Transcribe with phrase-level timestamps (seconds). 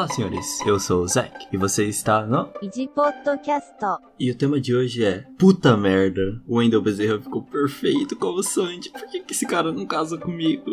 [0.00, 0.58] Olá, senhores.
[0.64, 3.70] Eu sou o Zack e você está no Id Podcast.
[4.18, 6.40] E o tema de hoje é Puta merda.
[6.48, 8.88] O Wendel Bezerra ficou perfeito como Sandy.
[8.88, 10.64] Por que, que esse cara não casa comigo?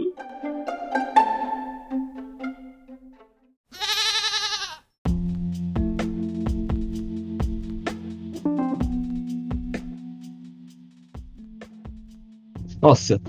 [12.82, 13.20] Nossa,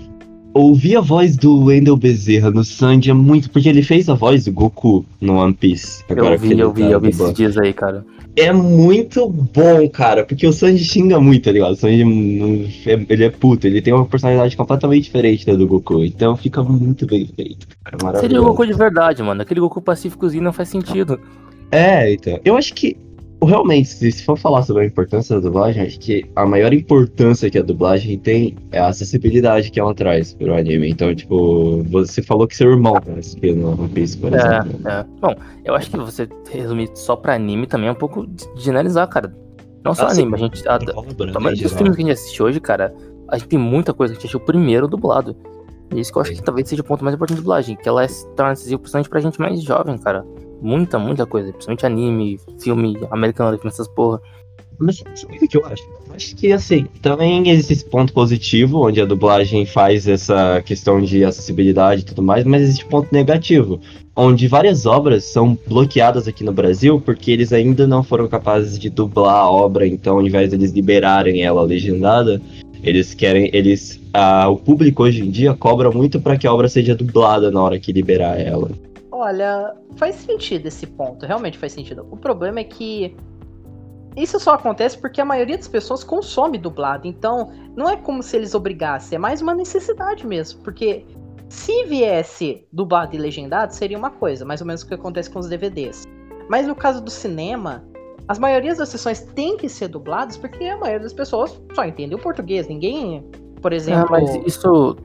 [0.59, 3.49] ouvir a voz do Wendel Bezerra no Sandy é muito.
[3.49, 6.03] Porque ele fez a voz do Goku no One Piece.
[6.09, 8.05] Eu agora que vi, eu vi, tá eu vi esses dias aí, cara.
[8.35, 10.23] É muito bom, cara.
[10.23, 11.71] Porque o Sanji xinga muito, tá ligado?
[11.71, 15.67] O Sanji não- é- ele é puto, ele tem uma personalidade completamente diferente da do
[15.67, 16.05] Goku.
[16.05, 17.67] Então fica muito bem feito.
[17.83, 18.45] Cara, Seria o.
[18.45, 19.41] Goku de verdade, mano.
[19.41, 21.19] Aquele Goku pacíficozinho não faz sentido.
[21.71, 22.39] É, então.
[22.45, 22.95] Eu acho que,
[23.47, 27.57] realmente, se for falar sobre a importância da dublagem, acho que a maior importância que
[27.57, 30.89] a dublagem tem é a acessibilidade que ela traz pro anime.
[30.89, 34.79] Então, tipo, você falou que seu irmão tá assistindo One Piece, por exemplo.
[34.85, 35.05] É, é.
[35.21, 39.07] Bom, eu acho que você resumir só pra anime também é um pouco de generalizar,
[39.07, 39.33] cara.
[39.83, 40.21] Não só Ah, sim.
[40.21, 40.67] anime, a gente.
[40.67, 42.93] A, a maioria dos filmes que a gente assiste hoje, cara,
[43.29, 45.35] a gente tem muita coisa que a gente assistiu primeiro dublado.
[45.95, 47.87] E isso que eu acho que talvez seja o ponto mais importante da dublagem, que
[47.87, 50.23] ela é, se torna acessível principalmente pra gente mais jovem, cara.
[50.61, 51.51] Muita, muita coisa.
[51.51, 54.21] Principalmente anime, filme americano, essas porra.
[54.79, 55.83] Mas sabe o que eu acho?
[56.15, 61.23] Acho que, assim, também existe esse ponto positivo, onde a dublagem faz essa questão de
[61.23, 63.79] acessibilidade e tudo mais, mas existe ponto negativo,
[64.15, 68.89] onde várias obras são bloqueadas aqui no Brasil porque eles ainda não foram capazes de
[68.89, 72.41] dublar a obra, então ao invés de eles liberarem ela legendada,
[72.81, 76.69] eles querem, eles, ah, o público hoje em dia cobra muito para que a obra
[76.69, 78.71] seja dublada na hora que liberar ela.
[79.19, 82.07] Olha, faz sentido esse ponto, realmente faz sentido.
[82.09, 83.17] O problema é que
[84.15, 88.37] isso só acontece porque a maioria das pessoas consome dublado, então não é como se
[88.37, 91.05] eles obrigassem, é mais uma necessidade mesmo, porque
[91.49, 95.39] se viesse dublado e legendado seria uma coisa, mais ou menos o que acontece com
[95.39, 96.05] os DVDs.
[96.49, 97.83] Mas no caso do cinema,
[98.25, 102.15] as maiorias das sessões têm que ser dubladas porque a maioria das pessoas só entende
[102.15, 103.29] o português, ninguém,
[103.61, 104.95] por exemplo, mas isso.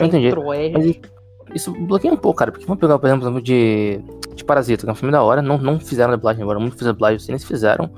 [0.00, 0.30] eu entendi.
[0.72, 1.13] Mas
[1.54, 2.50] isso bloqueia um pouco, cara.
[2.50, 4.00] Porque vamos pegar, por exemplo, de,
[4.34, 5.40] de Parasita, que é um filme da hora.
[5.40, 7.90] Não, não fizeram dublagem agora, muito fizeram dublagem, os cinemas fizeram.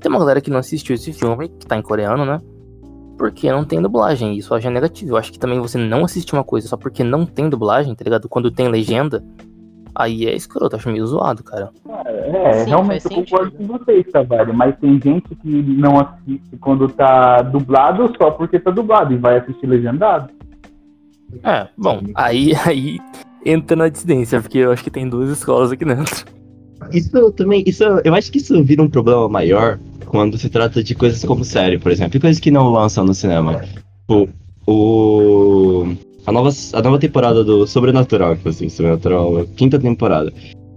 [0.00, 2.40] Tem uma galera que não assistiu esse filme, que tá em coreano, né?
[3.18, 4.36] Porque não tem dublagem.
[4.36, 5.12] Isso eu acho negativo.
[5.12, 8.04] Eu acho que também você não assistir uma coisa só porque não tem dublagem, tá
[8.04, 8.28] ligado?
[8.28, 9.22] Quando tem legenda,
[9.94, 10.74] aí é escroto.
[10.74, 11.70] Acho meio zoado, cara.
[12.06, 13.68] É, Sim, realmente eu concordo sentido.
[13.68, 18.70] com vocês, Tavares, mas tem gente que não assiste quando tá dublado só porque tá
[18.70, 20.32] dublado e vai assistir legendado.
[21.42, 22.98] É, bom, aí, aí
[23.44, 26.24] entra na dissidência, porque eu acho que tem duas escolas aqui dentro.
[26.92, 30.94] Isso também, isso, eu acho que isso vira um problema maior quando se trata de
[30.94, 33.62] coisas como série, por exemplo, e coisas que não lançam no cinema.
[34.08, 34.28] O,
[34.66, 40.32] o a nova, a nova temporada do Sobrenatural, assim, Sobrenatural, a quinta temporada.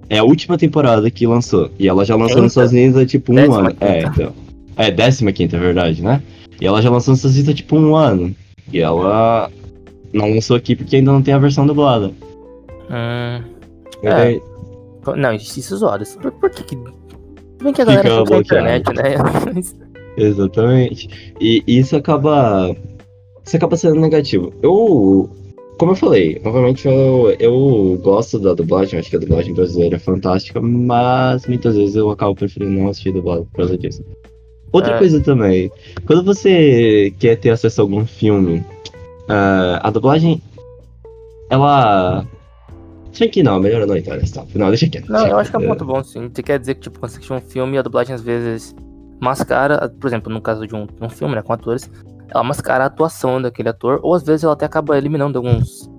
[0.10, 1.70] É a última temporada que lançou.
[1.78, 2.52] E ela já lançou nos?
[2.52, 3.76] Estados Unidos há tipo um Décima ano.
[3.80, 4.14] É, quinta.
[4.14, 4.34] então.
[4.78, 6.22] É, décima quinta, é verdade, né?
[6.60, 8.36] E ela já lançou nos Estados Unidos há tipo um ano.
[8.72, 9.50] E ela
[10.16, 12.08] não lançou aqui porque ainda não tem a versão dublada.
[12.90, 13.44] Hum,
[14.04, 14.40] É.
[15.16, 16.04] não, isso é zoado.
[16.22, 16.76] Por, por que que...
[17.64, 18.42] Bem que a Fica galera fica na bloqueado.
[18.42, 19.62] internet, né?
[20.18, 21.34] Exatamente.
[21.40, 22.76] E isso acaba.
[23.46, 24.54] Isso acaba sendo negativo.
[24.62, 25.30] Eu.
[25.78, 30.00] Como eu falei, novamente eu, eu gosto da dublagem, acho que a dublagem brasileira é
[30.00, 34.02] fantástica, mas muitas vezes eu acabo preferindo não assistir dublado por causa disso.
[34.72, 34.98] Outra É.
[34.98, 35.70] coisa também,
[36.08, 38.64] quando você quer ter acesso a algum filme,
[39.30, 40.42] ah, a dublagem,
[41.50, 42.26] ela.
[43.08, 44.60] Deixa aqui não, melhor não nesse tópico.
[44.60, 45.10] Não, deixa quieto.
[45.10, 46.30] Não, deixa eu acho que é um ponto bom, sim.
[46.34, 48.76] Você quer dizer que, tipo, quando você assiste um filme, a dublagem às vezes
[49.22, 51.90] mascara, por exemplo, no caso de um, um filme, né, com atores,
[52.30, 55.90] ela mascara a atuação daquele ator, ou às vezes ela até acaba eliminando alguns.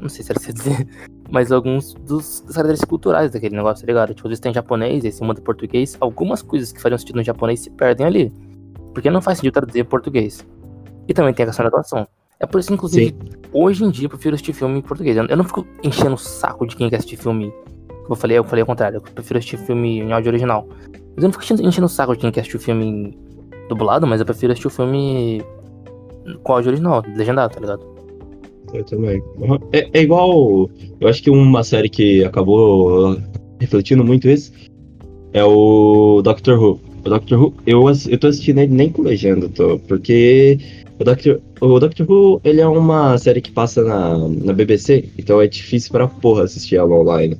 [0.00, 0.88] Não sei se era se dizer,
[1.30, 4.14] mas alguns dos, das características culturais daquele negócio, tá ligado?
[4.14, 7.16] Tipo, às vezes tem japonês, aí se muda em português, algumas coisas que fariam sentido
[7.16, 8.32] no japonês se perdem ali.
[8.94, 10.46] Porque não faz sentido traduzir português.
[11.06, 12.06] E também tem a questão da atuação.
[12.42, 13.14] É por isso, inclusive,
[13.52, 15.16] hoje em dia eu prefiro assistir filme em português.
[15.16, 17.52] Eu não fico enchendo o saco de quem quer assistir filme.
[18.10, 20.66] Eu falei, eu falei ao contrário, eu prefiro assistir filme em áudio original.
[21.14, 23.16] Mas eu não fico enchendo, o saco de quem quer assistir o filme
[23.68, 25.40] dublado, mas eu prefiro assistir o filme
[26.42, 27.86] com áudio original, legendado, tá ligado?
[28.74, 29.22] Eu também.
[29.72, 30.68] É, é igual.
[31.00, 33.16] Eu acho que uma série que acabou
[33.60, 34.52] refletindo muito isso
[35.32, 36.80] é o Doctor Who.
[37.04, 40.58] O Doctor Who, eu, eu tô assistindo ele nem com legenda, tô, porque
[40.98, 45.40] o Doctor, o Doctor Who ele é uma série que passa na, na BBC, então
[45.40, 47.36] é difícil pra porra assistir ela online.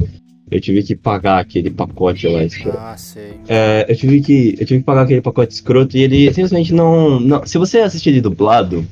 [0.50, 2.44] Eu tive que pagar aquele pacote lá.
[2.44, 2.76] escroto.
[2.78, 3.32] Ah, sei.
[3.49, 7.19] É, eu tive que eu tive que pagar aquele pacote escroto e ele simplesmente não,
[7.19, 7.46] não.
[7.46, 8.84] Se você assistir ele dublado,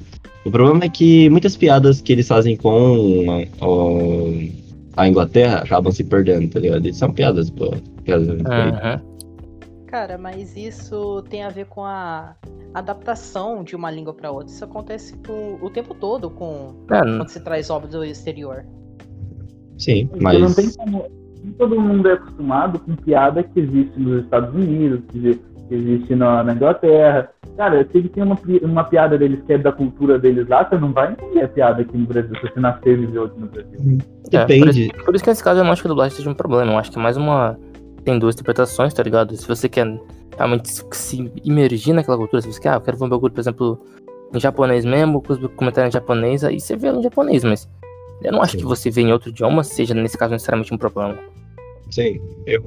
[0.44, 3.26] o problema é que muitas piadas que eles fazem com
[3.60, 4.28] ó,
[4.96, 6.88] a Inglaterra acabam se perdendo, tá ligado?
[6.88, 7.74] E são piadas, pô.
[8.04, 8.28] Piadas.
[9.90, 12.36] Cara, mas isso tem a ver com a
[12.72, 14.46] adaptação de uma língua pra outra.
[14.46, 18.64] Isso acontece com, o tempo todo com É, quando se traz obra do exterior.
[19.76, 20.54] Sim, Porque não mas.
[20.54, 21.04] tem como.
[21.58, 25.40] Todo mundo é acostumado com piada que existe nos Estados Unidos, que
[25.70, 27.30] existe na, na Inglaterra.
[27.56, 30.78] Cara, se ele tem uma, uma piada deles que é da cultura deles lá, você
[30.78, 33.46] não vai entender a piada aqui no Brasil, se você nascer e viver aqui no
[33.46, 33.98] Brasil.
[34.32, 34.92] É, Depende.
[34.92, 36.72] por, por isso que nesse caso eu não acho que a dublagem seja um problema.
[36.72, 37.58] Eu acho que é mais uma.
[38.04, 39.36] Tem duas interpretações, tá ligado?
[39.36, 39.86] Se você quer
[40.36, 43.40] realmente se, imergir naquela cultura, se você quer, ah, eu quero ver um bagulho, por
[43.40, 43.78] exemplo,
[44.32, 47.68] em japonês mesmo, com os comentários em japonês, aí você vê em japonês, mas
[48.22, 48.58] eu não acho Sim.
[48.58, 51.18] que você vê em outro idioma seja, nesse caso, necessariamente um problema.
[51.90, 52.62] Sim, eu.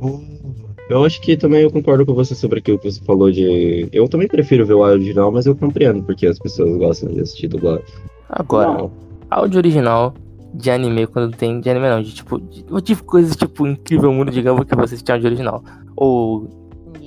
[0.90, 3.88] Eu acho que também eu concordo com você sobre aquilo que você falou de.
[3.94, 7.48] Eu também prefiro ver o original, mas eu compreendo porque as pessoas gostam de assistir
[7.48, 7.84] dublado.
[8.28, 8.92] Agora, Não.
[9.30, 10.14] áudio original
[10.54, 11.60] de anime, quando tem.
[11.60, 12.40] De anime não, de tipo.
[12.40, 15.64] De, de coisas tipo Incrível Mundo de Gumball que você assistiu áudio original.
[15.96, 16.48] Ou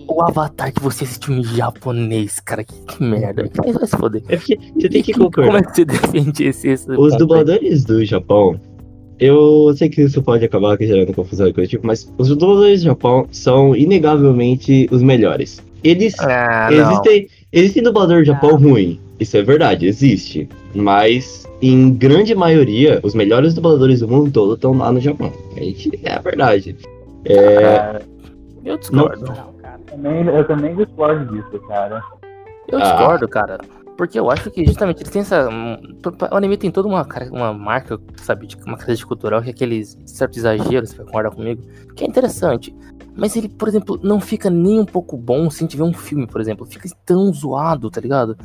[0.09, 3.49] o Avatar que você assistiu em japonês, cara, que, que merda.
[3.57, 4.23] Vai, vai se foder.
[4.29, 5.59] É porque você tem que Como concordar.
[5.59, 8.61] é que você defende esse, esse Os dubladores do Japão,
[9.19, 12.87] eu sei que isso pode acabar gerando confusão e coisa tipo, mas os dubladores do
[12.87, 15.61] Japão são inegavelmente os melhores.
[15.83, 20.49] Eles Ah, existem, existem dublador do Japão ruim, isso é verdade, existe.
[20.75, 25.33] Mas em grande maioria, os melhores dubladores do mundo todo estão lá no Japão.
[25.57, 26.77] A gente, é a verdade.
[27.25, 28.03] É, Cara,
[28.65, 29.25] Eu discordo.
[29.27, 29.79] Não, cara.
[29.87, 32.03] também, eu também discordo disso, cara.
[32.69, 32.83] Eu Ah.
[32.83, 33.59] discordo, cara.
[33.97, 35.49] Porque eu acho que justamente eles têm essa.
[35.49, 39.97] O anime tem toda uma, uma marca, sabe, de uma característica cultural, que é aqueles
[40.05, 41.63] certos exageros, você vai concordar comigo,
[41.95, 42.77] que é interessante.
[43.17, 45.95] Mas ele, por exemplo, não fica nem um pouco bom se a gente ver um
[45.95, 46.67] filme, por exemplo.
[46.67, 48.37] Fica tão zoado, tá ligado?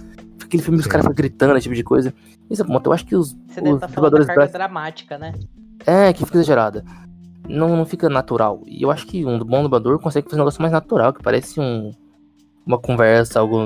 [0.52, 0.92] Aquele filme dos Sim.
[0.92, 2.14] caras ficam gritando, esse tipo de coisa.
[2.50, 2.86] Isso é ponto.
[2.86, 5.34] Eu acho que os, Você deve os estar falando da dubladores carga dramática, né?
[5.86, 6.84] É, que fica exagerada.
[7.48, 8.62] Não, não fica natural.
[8.68, 11.58] E eu acho que um bom dublador consegue fazer um negócio mais natural, que parece
[11.58, 11.92] um,
[12.66, 13.66] uma conversa, algo.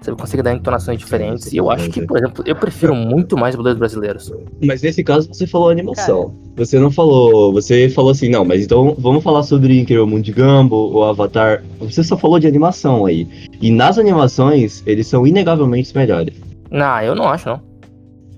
[0.00, 1.52] Você consegue dar entonações diferentes.
[1.52, 4.32] E eu acho que, por exemplo, eu prefiro muito mais dubladores brasileiros.
[4.64, 6.32] mas nesse caso você falou animação.
[6.56, 7.52] Você não falou.
[7.52, 11.64] Você falou assim, não, mas então vamos falar sobre Incrível Mundo de Gumball ou Avatar.
[11.80, 13.26] Você só falou de animação aí.
[13.60, 16.34] E nas animações, eles são inegavelmente os melhores.
[16.70, 17.60] Não, eu não acho, não.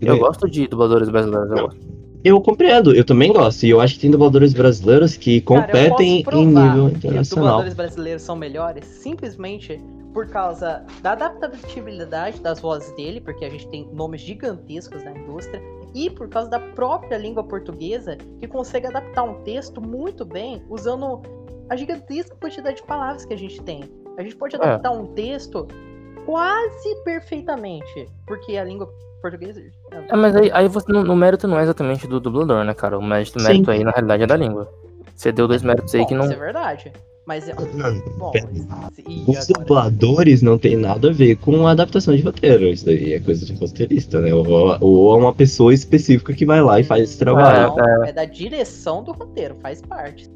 [0.00, 1.50] Eu gosto de dubladores brasileiros.
[1.50, 1.64] Eu Não.
[1.64, 1.90] gosto.
[2.22, 3.64] Eu compreendo, eu também gosto.
[3.64, 6.92] E eu acho que tem dubladores brasileiros que Cara, eu competem posso em nível que
[6.92, 7.46] os internacional.
[7.48, 9.78] dubladores brasileiros são melhores simplesmente
[10.12, 15.62] por causa da adaptabilidade das vozes dele, porque a gente tem nomes gigantescos na indústria,
[15.94, 21.22] e por causa da própria língua portuguesa, que consegue adaptar um texto muito bem usando
[21.68, 23.84] a gigantesca quantidade de palavras que a gente tem.
[24.16, 25.66] A gente pode adaptar um texto
[26.26, 28.88] quase perfeitamente, porque a língua
[29.20, 29.62] portuguesa.
[29.90, 32.98] É, mas aí, aí você, no, no mérito não é exatamente do dublador, né, cara?
[32.98, 33.46] O mérito, Sim.
[33.46, 34.72] mérito aí, na realidade, é da língua.
[35.14, 36.24] Você deu dois méritos aí Bom, que não.
[36.24, 36.92] Isso é verdade.
[37.26, 37.48] Mas.
[38.18, 38.48] Bom, pera.
[39.08, 42.64] e Os dubladores não tem nada a ver com a adaptação de roteiro.
[42.66, 44.34] Isso daí é coisa de roteirista, né?
[44.34, 44.44] Ou,
[44.80, 47.74] ou é uma pessoa específica que vai lá e faz esse trabalho.
[47.76, 50.28] Não, é da direção do roteiro, faz parte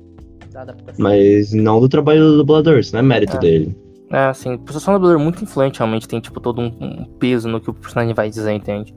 [0.53, 1.03] da adaptação.
[1.03, 3.41] Mas não do trabalho do dublador, isso não é mérito É.
[3.41, 3.77] dele.
[4.11, 7.49] É, assim, por ser um dublador muito influente, realmente tem, tipo, todo um, um peso
[7.49, 8.95] no que o personagem vai dizer, entende?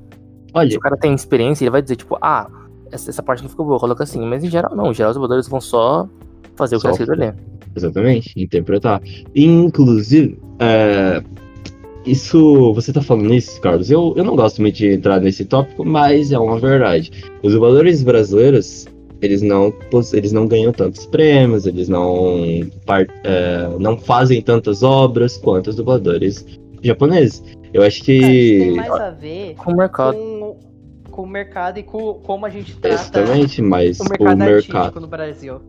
[0.54, 2.48] Olha, Se o cara tem experiência, ele vai dizer, tipo, ah,
[2.92, 4.24] essa, essa parte não ficou boa, coloca assim.
[4.26, 4.92] Mas em geral, não.
[4.92, 6.08] Em geral, os dubladores vão só
[6.58, 7.34] fazer o que Só tá escrito ali.
[7.76, 9.02] Exatamente, interpretar.
[9.36, 11.24] Inclusive, é,
[12.08, 15.86] isso, você tá falando isso, Carlos, eu, eu não gosto muito de entrar nesse tópico,
[15.86, 17.12] mas é uma verdade.
[17.44, 18.88] Os dubladores brasileiros,
[19.22, 19.74] eles não,
[20.14, 22.36] eles não ganham tantos prêmios, eles não,
[23.24, 26.46] é, não fazem tantas obras quanto os dubladores
[26.82, 27.44] japoneses.
[27.74, 28.76] Eu acho Cara, isso tem que...
[28.76, 30.18] mais a ver Com o mercado.
[30.18, 30.58] com,
[31.12, 34.78] com o mercado e com como a gente trata Exatamente, mas o o mercado, mercado,
[34.78, 35.62] artístico no Brasil.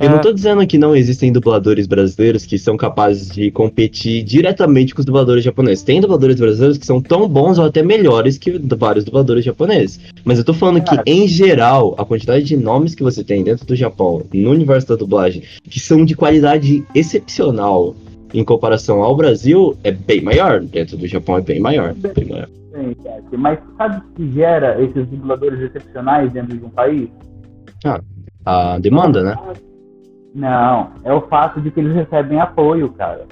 [0.00, 0.20] Eu não É.
[0.20, 5.04] tô dizendo que não existem dubladores brasileiros que são capazes de competir diretamente com os
[5.04, 5.82] dubladores japoneses.
[5.82, 9.98] Tem dubladores brasileiros que são tão bons ou até melhores que vários dubladores japoneses.
[10.24, 13.66] Mas eu tô falando que, em geral, a quantidade de nomes que você tem dentro
[13.66, 17.94] do Japão, no universo da dublagem, que são de qualidade excepcional
[18.32, 20.60] em comparação ao Brasil, é bem maior.
[20.60, 21.94] Dentro do Japão é bem maior.
[21.94, 22.48] Bem maior.
[22.72, 22.94] Sim,
[23.36, 27.08] Mas sabe o que gera esses dubladores excepcionais dentro de um país?
[28.44, 29.36] A demanda, né?
[30.34, 33.24] Não, é o fato de que eles recebem apoio, cara.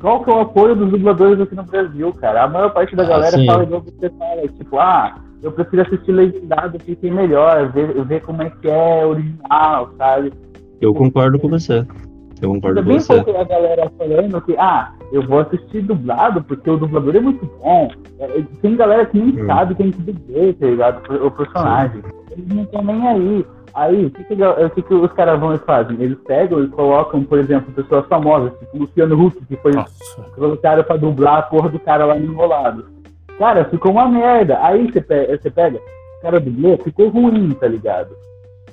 [0.00, 2.44] Qual que é o apoio dos dubladores aqui no Brasil, cara?
[2.44, 3.46] A maior parte da Ah, galera sim.
[3.46, 8.20] fala igual você fala, tipo, ah, eu prefiro assistir legendado porque tem melhor, ver, ver
[8.22, 10.32] como é que é original, sabe?
[10.80, 11.84] Eu concordo com você.
[12.40, 13.14] Eu concordo É com você.
[13.24, 17.44] pouco a galera falando que, ah, eu vou assistir dublado porque o dublador é muito
[17.60, 17.88] bom.
[18.20, 19.46] É, tem galera que nem Hum.
[19.46, 21.26] sabe quem que dublou, tá ligado?
[21.26, 22.00] O personagem.
[22.30, 23.46] Eles não estão nem aí.
[23.74, 26.00] Aí, o que, que, o que, que os caras vão e fazem?
[26.00, 29.72] Eles pegam e colocam, por exemplo, pessoas famosas, tipo Luciano Huck, que foi
[30.34, 32.86] colocaram pra dublar a porra do cara lá no enrolado.
[33.38, 34.58] Cara, ficou uma merda.
[34.62, 38.10] Aí você pega, você pega o cara dublou, ficou ruim, tá ligado?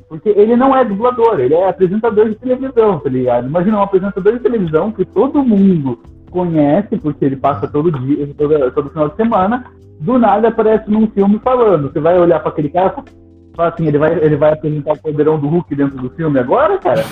[0.10, 3.48] Porque ele não é dublador, ele é apresentador de televisão, tá ligado?
[3.48, 6.00] Imagina um apresentador de televisão que todo mundo
[6.32, 9.66] conhece, porque ele passa todo dia, todo, todo final de semana,
[10.00, 11.92] do nada aparece num filme falando.
[11.92, 13.25] Você vai olhar pra aquele cara e fala
[13.64, 17.04] assim, ele vai, ele vai apresentar o poderão do Hulk dentro do filme agora, cara?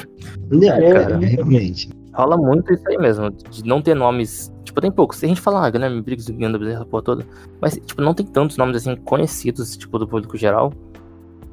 [0.62, 1.18] É, cara.
[1.18, 1.90] realmente.
[2.14, 4.54] Rola muito isso aí mesmo, de não ter nomes.
[4.64, 5.18] Tipo, tem poucos.
[5.18, 7.26] Se a gente falar, ah, Guilherme Briggs, Guilherme Bezerra, a porra toda.
[7.60, 10.72] Mas, tipo, não tem tantos nomes assim conhecidos, tipo, do público geral.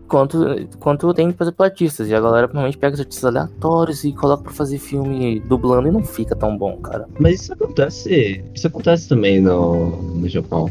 [0.06, 0.44] Quanto,
[0.78, 2.08] quanto tem, por exemplo, artistas.
[2.08, 5.90] E a galera provavelmente pega os artistas aleatórios e coloca pra fazer filme dublando e
[5.90, 7.08] não fica tão bom, cara.
[7.18, 8.44] Mas isso acontece.
[8.54, 10.68] Isso acontece também no, no Japão.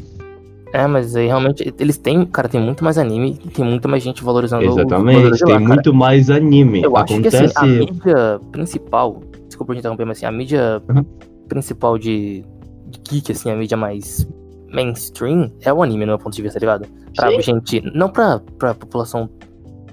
[0.74, 4.24] É, mas aí realmente eles têm, cara, tem muito mais anime tem muita mais gente
[4.24, 6.84] valorizando o Exatamente, de tem lá, muito mais anime.
[6.84, 7.38] Eu acho que acontece.
[7.38, 11.04] assim, a mídia principal, desculpa te interromper, mas assim, a mídia Uhum.
[11.48, 12.44] principal de,
[12.88, 14.28] de geek, assim, a mídia mais
[14.72, 16.88] mainstream é o anime, no meu ponto de vista, tá ligado?
[17.16, 17.42] Pra Sim.
[17.42, 19.28] gente, não pra, pra população,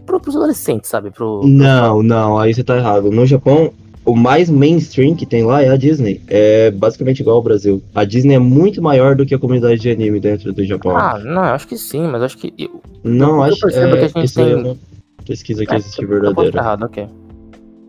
[0.05, 1.11] pro, pros adolescentes, sabe?
[1.11, 3.11] Pro, Não, não, aí você tá errado.
[3.11, 3.73] No Japão,
[4.07, 6.21] o mais mainstream que tem lá é a Disney.
[6.29, 7.83] É basicamente igual ao Brasil.
[7.95, 10.97] A Disney é muito maior do que a comunidade de anime dentro do Japão.
[10.97, 12.55] Ah, não, eu acho que sim, mas acho que.
[12.57, 14.77] Eu, não, eu acho percebo é, que a gente tem- uma
[15.27, 16.57] pesquisa que É, existe estar verdadeira.
[16.59, 17.07] errado, ok.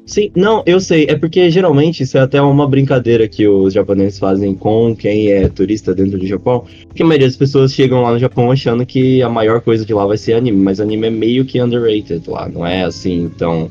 [0.08, 1.06] Sim, não, eu sei.
[1.10, 5.50] É porque geralmente isso é até uma brincadeira que os japoneses fazem com quem é
[5.50, 6.64] turista dentro do Japão.
[6.88, 9.94] Porque a maioria das pessoas chegam lá no Japão achando que a maior coisa de
[9.94, 13.70] lá vai ser anime, mas anime é meio que underrated lá, não é assim, então.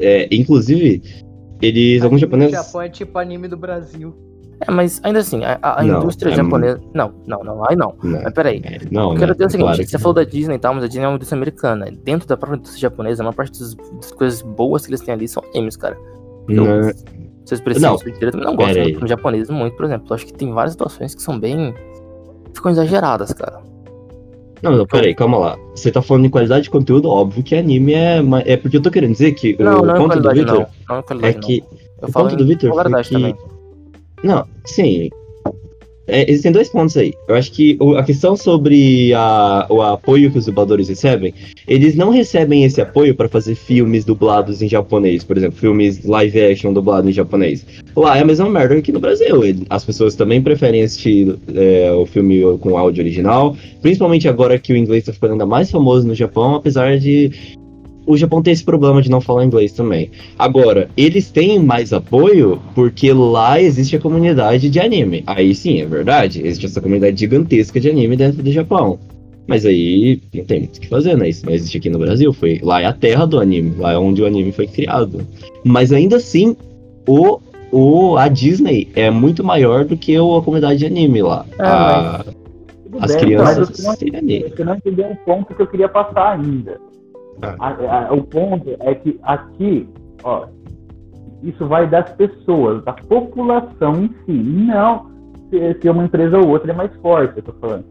[0.00, 1.00] É, inclusive,
[1.62, 2.02] eles.
[2.02, 2.66] alguns Anime do japoneses.
[2.66, 4.14] Japão é tipo anime do Brasil.
[4.66, 6.80] É, mas ainda assim, a, a- Não, indústria é japonesa.
[6.94, 7.94] Não, não, não, aí não.
[8.02, 8.60] Não, Mas peraí.
[8.64, 9.32] é, não, Eu quero né?
[9.34, 11.16] dizer o seguinte, Claro você falou da Disney e tal, mas a Disney é uma
[11.16, 11.86] indústria americana.
[12.04, 15.14] Dentro da própria indústria japonesa, a maior parte das, das coisas boas que eles têm
[15.14, 15.96] ali são animes, cara.
[16.48, 16.80] Eu, Não,
[17.44, 20.06] vocês precisam direito, não gosto de filme japonês muito, por exemplo.
[20.10, 21.74] Eu acho que tem várias situações que são bem.
[22.54, 23.60] ficam exageradas, cara.
[24.62, 25.58] Não, não, peraí, calma lá.
[25.74, 28.22] Você tá falando de qualidade de conteúdo, óbvio que anime é.
[28.44, 30.58] É porque eu tô querendo dizer que Não, o não é ponto do qualidade, Victor
[30.58, 30.66] não.
[30.88, 31.60] Não é é qualidade, que.
[31.60, 31.78] não.
[32.02, 33.10] Eu o ponto do Victor foi que.
[33.10, 33.36] também.
[34.22, 35.10] Não, sim.
[36.06, 37.14] É, existem dois pontos aí.
[37.28, 41.32] Eu acho que a questão sobre a- o apoio que os dubladores recebem,
[41.66, 46.40] eles não recebem esse apoio para fazer filmes dublados em japonês, por exemplo, filmes live
[46.40, 47.64] action dublados em japonês.
[47.96, 49.40] Lá é a mesma merda que no Brasil.
[49.70, 54.76] As pessoas também preferem assistir é, o filme com áudio original, principalmente agora que o
[54.76, 57.30] inglês tá ficando ainda mais famoso no Japão, apesar de
[58.06, 60.10] o Japão ter esse problema de não falar inglês também.
[60.38, 65.22] Agora, eles têm mais apoio porque lá existe a comunidade de anime.
[65.26, 66.40] Aí sim, é verdade.
[66.44, 68.98] Existe essa comunidade gigantesca de anime dentro do Japão.
[69.46, 71.28] Mas aí não tem muito o que fazer, né?
[71.28, 72.32] Isso não existe aqui no Brasil.
[72.32, 75.26] Foi, lá é a terra do anime, lá é onde o anime foi criado.
[75.64, 76.56] Mas ainda assim,
[77.08, 77.40] o,
[77.72, 81.44] o, a Disney é muito maior do que o- a comunidade de anime lá.
[81.58, 82.24] É, A-
[83.00, 86.38] as bem, crianças mas você não, você não entendeu o ponto que eu queria passar
[86.38, 86.78] ainda.
[87.40, 87.56] Ah.
[87.58, 89.88] A- a- o ponto é que aqui,
[90.22, 90.46] ó,
[91.42, 94.32] isso vai das pessoas, da população em si.
[94.32, 95.10] Não
[95.50, 97.84] se, se uma empresa ou outra é mais forte, eu tô falando.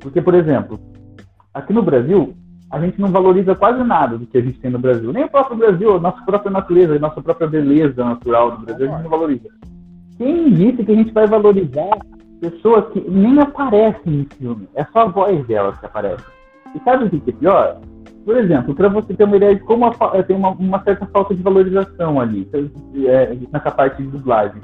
[0.00, 0.78] Porque, por exemplo,
[1.52, 2.34] aqui no Brasil,
[2.70, 5.12] a gente não valoriza quase nada do que a gente tem no Brasil.
[5.12, 8.86] Nem o próprio Brasil, a nossa própria natureza, a nossa própria beleza natural do Brasil,
[8.86, 9.48] a gente não valoriza.
[10.18, 11.98] Quem disse que a gente vai valorizar
[12.40, 14.68] pessoas que nem aparecem em filme?
[14.74, 16.24] É só a voz delas que aparece.
[16.74, 17.80] E sabe o que é pior?
[18.24, 21.04] Por exemplo, para você ter uma ideia de como a fa- tem uma, uma certa
[21.06, 22.48] falta de valorização ali,
[23.06, 24.60] é, nessa parte de dublagem.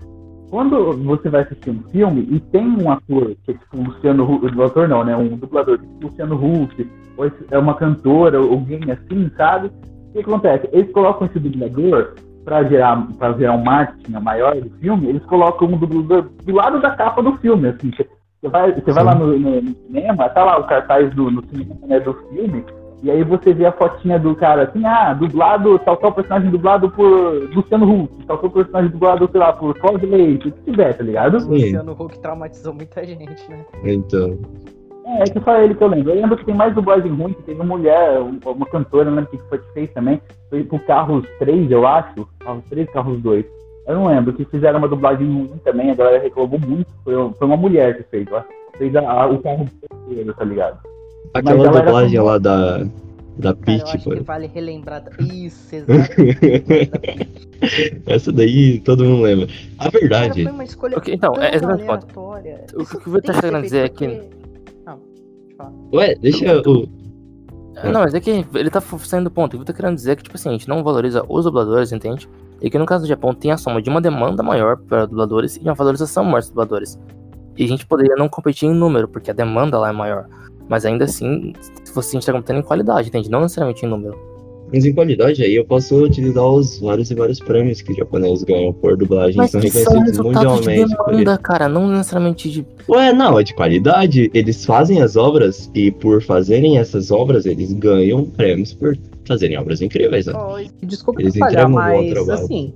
[0.50, 4.24] Quando você vai assistir um filme e tem um ator, que é tipo o Luciano
[4.28, 5.16] Huck, o ator não, né?
[5.16, 9.68] Um dublador, tipo Luciano Huck, ou é uma cantora, alguém assim, sabe?
[10.08, 10.68] O que acontece?
[10.72, 12.14] Eles colocam esse dublador
[12.44, 16.80] para gerar, pra gerar um marketing maior do filme, eles colocam um dublador do lado
[16.80, 17.90] da capa do filme, assim.
[17.92, 21.44] Você vai, você vai lá no, no- no cinema, tá lá o cartaz do, no
[21.44, 22.64] cinema né, do filme,
[23.02, 26.90] e aí você vê a fotinha do cara assim, ah, dublado, tal tal personagem dublado
[26.90, 30.92] por Luciano Huck, tal tal personagem dublado, sei lá, por Cláudio Leite, o que tiver,
[30.96, 31.36] tá ligado?
[31.36, 31.48] O Sim.
[31.48, 33.64] Luciano Huck traumatizou muita gente, né?
[33.84, 34.38] Então.
[35.06, 36.10] É, é que só ele que eu lembro.
[36.12, 39.16] Eu lembro que tem mais dublagem ruim, que teve uma mulher, um- uma cantora, não
[39.16, 40.20] lembro o que foi que fez também.
[40.50, 42.28] Foi pro Carros 3, eu acho.
[42.38, 43.44] Carros 3, Carros 2.
[43.88, 46.86] Eu não lembro, que fizeram uma dublagem ruim também, a galera reclamou muito.
[47.02, 48.44] Foi, foi uma mulher que fez, ó.
[48.76, 49.66] Fez a- a- o carro
[50.06, 50.78] inteiro, tá ligado?
[51.34, 54.10] Aquela era dublagem lá da, da Cara, eu Peach, acho pô.
[54.10, 55.04] que vale relembrar.
[55.04, 56.90] da- Isso, exatamente.
[58.06, 59.46] Essa daí todo mundo lembra.
[59.78, 60.42] A Cara, verdade.
[60.42, 62.64] foi uma escolha Ok, então, tão é exatamente o aleatória.
[62.74, 64.30] O que o Vitor tá querendo dizer é que- porque-
[64.86, 65.72] Não, deixa eu falar.
[65.94, 66.88] Ué, deixa o.
[67.76, 69.56] É, Não, mas é que ele tá saindo do ponto.
[69.56, 72.28] Eu tô querendo dizer é que, tipo assim, a gente não valoriza os dubladores, entende?
[72.60, 75.56] E que no caso do Japão tem a soma de uma demanda maior para dubladores
[75.56, 76.98] e uma valorização maior dos dubladores.
[77.56, 80.26] E a gente poderia não competir em número, porque a demanda lá é maior.
[80.70, 81.52] Mas ainda assim,
[81.84, 83.28] se você a gente tá competindo em qualidade, entende?
[83.28, 84.16] Não necessariamente em número.
[84.72, 88.44] Mas em qualidade aí eu posso utilizar os vários e vários prêmios que os japoneses
[88.44, 89.36] ganham por dublagem.
[89.36, 92.64] Mas são que são reconhecidos resultados de mundialmente por demanda, cara, não necessariamente de.
[92.88, 94.30] Ué, não, é de qualidade.
[94.32, 98.96] Eles fazem as obras e por fazerem essas obras, eles ganham prêmios por
[99.26, 100.26] fazerem obras incríveis.
[100.26, 100.34] né?
[100.36, 102.32] Oh, Desculpa Eles falhar, mas trabalho.
[102.44, 102.72] assim,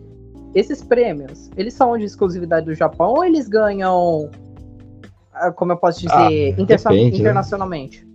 [0.52, 4.30] esses prêmios, eles são de exclusividade do Japão ou eles ganham,
[5.56, 7.18] como eu posso dizer, Ah, interna- depende, né?
[7.18, 8.06] internacionalmente?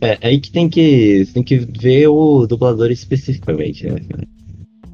[0.00, 4.00] É, aí que tem que tem que ver o dublador especificamente, né?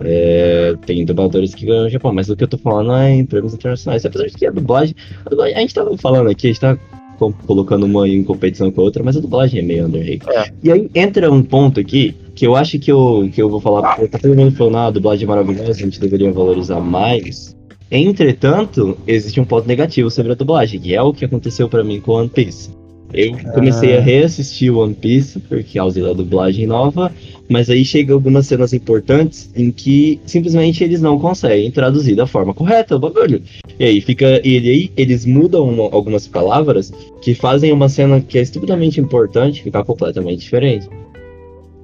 [0.00, 3.25] É, tem dubladores que ganham no Japão, mas o que eu tô falando é em
[3.25, 4.04] prêmios internacionais.
[4.04, 6.76] Apesar de que a dublagem, a dublagem- a gente tava falando aqui, a gente tá
[7.18, 10.28] co- colocando uma em competição com a outra, mas a dublagem é meio underrated.
[10.28, 10.52] É.
[10.62, 13.95] E aí entra um ponto aqui que eu acho que eu, que eu vou falar,
[13.95, 17.56] porque tá todo mundo falando, ah, a dublagem é maravilhosa, a gente deveria valorizar mais.
[17.90, 22.00] Entretanto, existe um ponto negativo sobre a dublagem, que é o que aconteceu pra mim
[22.00, 22.71] com One Piece.
[23.14, 27.12] Eu comecei a reassistir One Piece por causa da dublagem nova,
[27.49, 32.52] mas aí chega algumas cenas importantes em que simplesmente eles não conseguem traduzir da forma
[32.52, 33.40] correta o bagulho.
[33.78, 34.40] E aí fica.
[34.45, 39.62] E aí eles mudam uma- algumas palavras que fazem uma cena que é estupidamente importante
[39.62, 40.88] ficar completamente diferente.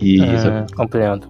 [0.01, 1.29] E isso É, compreendo.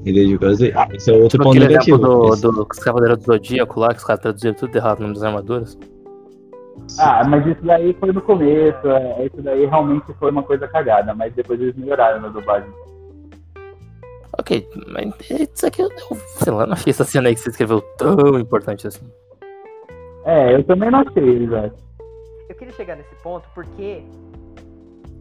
[0.00, 0.38] Entendeu?
[0.38, 1.98] Quer dizer, Esse é outro Tipo ponto aquele negativo.
[1.98, 5.14] do, Esse- do Cavaleiro do Zodíaco lá, que os caras traduziram tudo errado no nome
[5.14, 5.78] das armaduras.
[6.98, 11.14] Ah, mas isso daí foi no começo, é, isso daí realmente foi uma coisa cagada,
[11.14, 12.70] mas depois eles melhoraram na dublagem.
[14.38, 15.88] Ok, mas isso aqui, eu,
[16.38, 19.04] sei lá, não achei essa cena aí que você escreveu tão importante assim.
[20.24, 21.72] É, eu também não achei, velho.
[22.48, 24.02] Eu queria chegar nesse ponto porque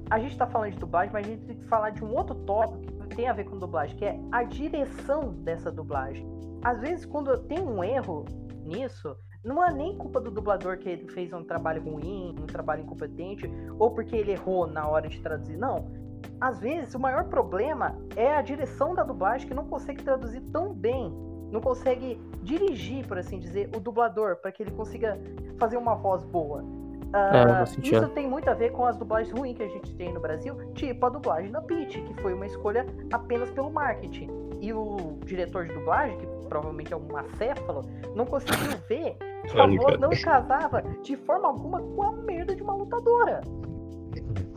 [0.10, 2.34] a gente tá falando de dublagem, mas a gente tem que falar de um outro
[2.36, 6.26] tópico tem a ver com dublagem, que é a direção dessa dublagem.
[6.64, 8.24] Às vezes, quando tem um erro
[8.64, 12.84] nisso, não é nem culpa do dublador que ele fez um trabalho ruim, um trabalho
[12.84, 15.58] incompetente, ou porque ele errou na hora de traduzir.
[15.58, 15.92] Não.
[16.40, 20.74] Às vezes, o maior problema é a direção da dublagem que não consegue traduzir tão
[20.74, 21.14] bem.
[21.52, 25.20] Não consegue dirigir, por assim dizer, o dublador para que ele consiga
[25.58, 26.64] fazer uma voz boa.
[27.14, 30.14] Ah, É, isso tem muito a ver com as dublagens ruins que a gente tem
[30.14, 34.30] no Brasil, tipo a dublagem da Peach, que foi uma escolha apenas pelo marketing.
[34.62, 39.16] E o diretor de dublagem, que provavelmente é um acéfalo, não conseguiu ver
[39.50, 43.42] que a voz não casava de forma alguma com a merda de uma lutadora.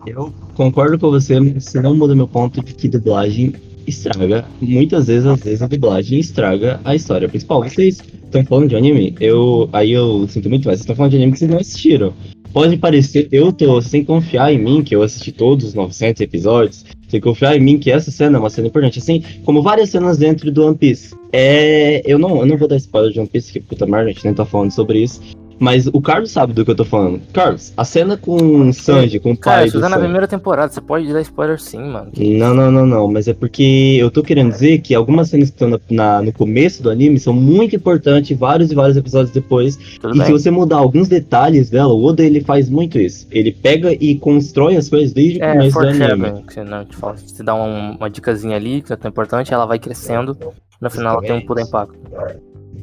[0.07, 3.55] Eu concordo com você, mas você não muda meu ponto de que dublagem
[3.87, 4.45] estraga.
[4.61, 7.63] Muitas vezes, às vezes, a dublagem estraga a história principal.
[7.63, 9.15] Vocês estão falando de anime?
[9.21, 9.69] Eu.
[9.73, 10.79] Aí eu sinto muito mais.
[10.79, 12.13] Vocês estão falando de anime que vocês não assistiram.
[12.53, 16.85] Pode parecer, eu tô sem confiar em mim, que eu assisti todos os 900 episódios,
[17.09, 20.19] sem confiar em mim que essa cena é uma cena importante, assim como várias cenas
[20.19, 21.15] dentro do One Piece.
[21.33, 24.13] É, eu não, eu não vou dar spoiler de One Piece, que puta merda, a
[24.13, 25.23] gente nem tá falando sobre isso.
[25.63, 27.21] Mas o Carlos sabe do que eu tô falando.
[27.33, 30.05] Carlos, a cena com o Sanji, com o Cara, pai isso do tá na Sanji.
[30.07, 32.11] primeira temporada, você pode dar spoiler sim, mano.
[32.19, 33.07] Não, não, não, não.
[33.13, 36.33] Mas é porque eu tô querendo dizer que algumas cenas que estão na- na- no
[36.33, 39.77] começo do anime são muito importantes, vários e vários episódios depois.
[40.01, 40.27] tudo e bem.
[40.27, 43.29] se você mudar alguns detalhes dela, o Oda ele faz muito isso.
[43.31, 46.43] Ele pega e constrói as coisas desde o É, começo do anime.
[46.45, 49.65] você, não, te fala, você dá um- uma dicasinha ali, que é tão importante, ela
[49.65, 50.37] vai crescendo,
[50.81, 51.95] no final ela tem um puta impacto.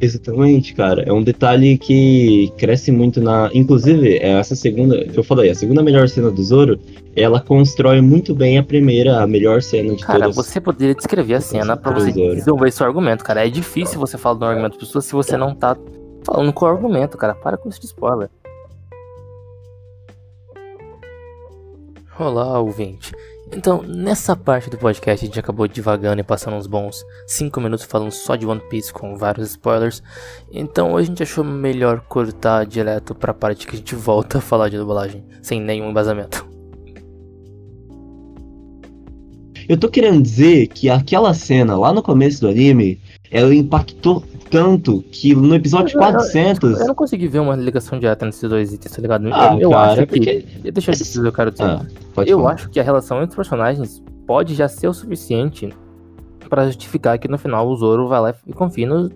[0.01, 1.03] Exatamente, cara.
[1.03, 3.49] É um detalhe que cresce muito na.
[3.53, 5.03] Inclusive, é essa segunda.
[5.03, 6.79] Que eu falei, a segunda melhor cena do Zoro,
[7.15, 10.35] ela constrói muito bem a primeira, a melhor cena de Cara, todas.
[10.38, 13.45] você poderia descrever a cena pra você desenvolver seu argumento, cara.
[13.45, 15.75] É difícil você falar de um argumento pra pessoa se você não tá
[16.23, 17.35] falando com o argumento, cara.
[17.35, 18.29] Para com isso de spoiler.
[22.17, 23.13] Olá, ouvinte.
[23.51, 27.83] Então, nessa parte do podcast a gente acabou divagando e passando uns bons 5 minutos
[27.85, 30.03] falando só de One Piece com vários spoilers.
[30.51, 34.69] Então a gente achou melhor cortar direto pra parte que a gente volta a falar
[34.69, 36.47] de dublagem, sem nenhum embasamento.
[39.67, 45.01] Eu tô querendo dizer que aquela cena lá no começo do anime, ela impactou tanto
[45.12, 46.79] que no episódio Eu- eu- 400.
[46.79, 49.27] Eu não consegui ver uma ligação direta nesses dois itens, tá ligado?
[49.33, 50.07] Ah, eu, eu cara, acho que.
[50.07, 50.45] porque.
[50.71, 51.63] Deixa eu dizer eu quero dizer.
[51.63, 51.85] Ah,
[52.25, 52.53] eu falar.
[52.53, 55.69] acho que a relação entre os personagens pode já ser o suficiente
[56.49, 59.09] pra justificar que no final o Zoro vai lá e confia no.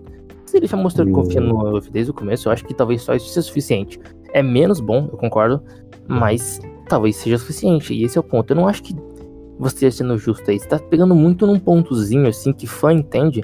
[0.45, 3.01] Se ele já mostrou que confia no Luffy desde o começo, eu acho que talvez
[3.01, 3.99] só isso seja suficiente.
[4.33, 5.61] É menos bom, eu concordo,
[6.07, 7.93] mas talvez seja suficiente.
[7.93, 8.51] E esse é o ponto.
[8.51, 8.95] Eu não acho que
[9.57, 10.59] você esteja sendo justo aí.
[10.59, 13.43] Você tá pegando muito num pontozinho assim que fã entende.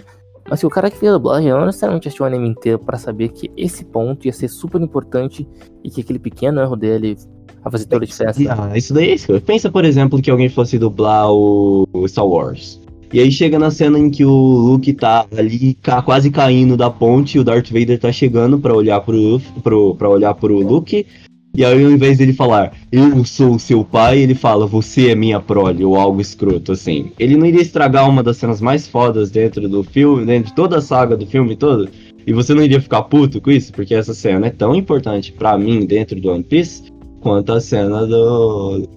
[0.49, 2.97] Mas que o cara que fez a dublagem não necessariamente assistiu o anime inteiro pra
[2.97, 5.47] saber que esse ponto ia ser super importante
[5.84, 7.17] e que aquele pequeno erro dele
[7.63, 8.41] a fazer toda a diferença.
[8.49, 9.41] Ah, isso daí é isso.
[9.41, 12.80] Pensa, por exemplo, que alguém fosse dublar o Star Wars.
[13.12, 16.91] E aí chega na cena em que o Luke tá ali ca- quase caindo da
[16.91, 21.08] ponte e o Darth Vader tá chegando pra olhar pro, pro, pra olhar pro Luke.
[21.55, 25.39] E aí, ao invés dele falar, eu sou seu pai, ele fala, você é minha
[25.39, 27.12] prole, ou algo escroto, assim.
[27.17, 30.77] Ele não iria estragar uma das cenas mais fodas dentro do filme, dentro de toda
[30.77, 31.89] a saga do filme todo?
[32.25, 33.73] E você não iria ficar puto com isso?
[33.73, 36.83] Porque essa cena é tão importante pra mim dentro do One Piece
[37.19, 38.88] quanto a cena do.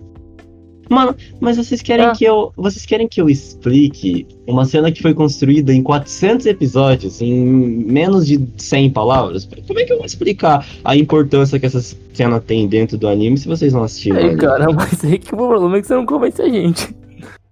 [0.91, 2.13] Mano, mas vocês querem Ah.
[2.13, 2.53] que eu.
[2.57, 8.27] Vocês querem que eu explique uma cena que foi construída em 400 episódios, em menos
[8.27, 9.49] de 100 palavras?
[9.67, 11.81] Como é que eu vou explicar a importância que essa
[12.13, 14.19] cena tem dentro do anime se vocês não assistiram?
[14.19, 14.37] Ainda?
[14.37, 16.95] cara, mas aí que o problema é que você não convence a gente.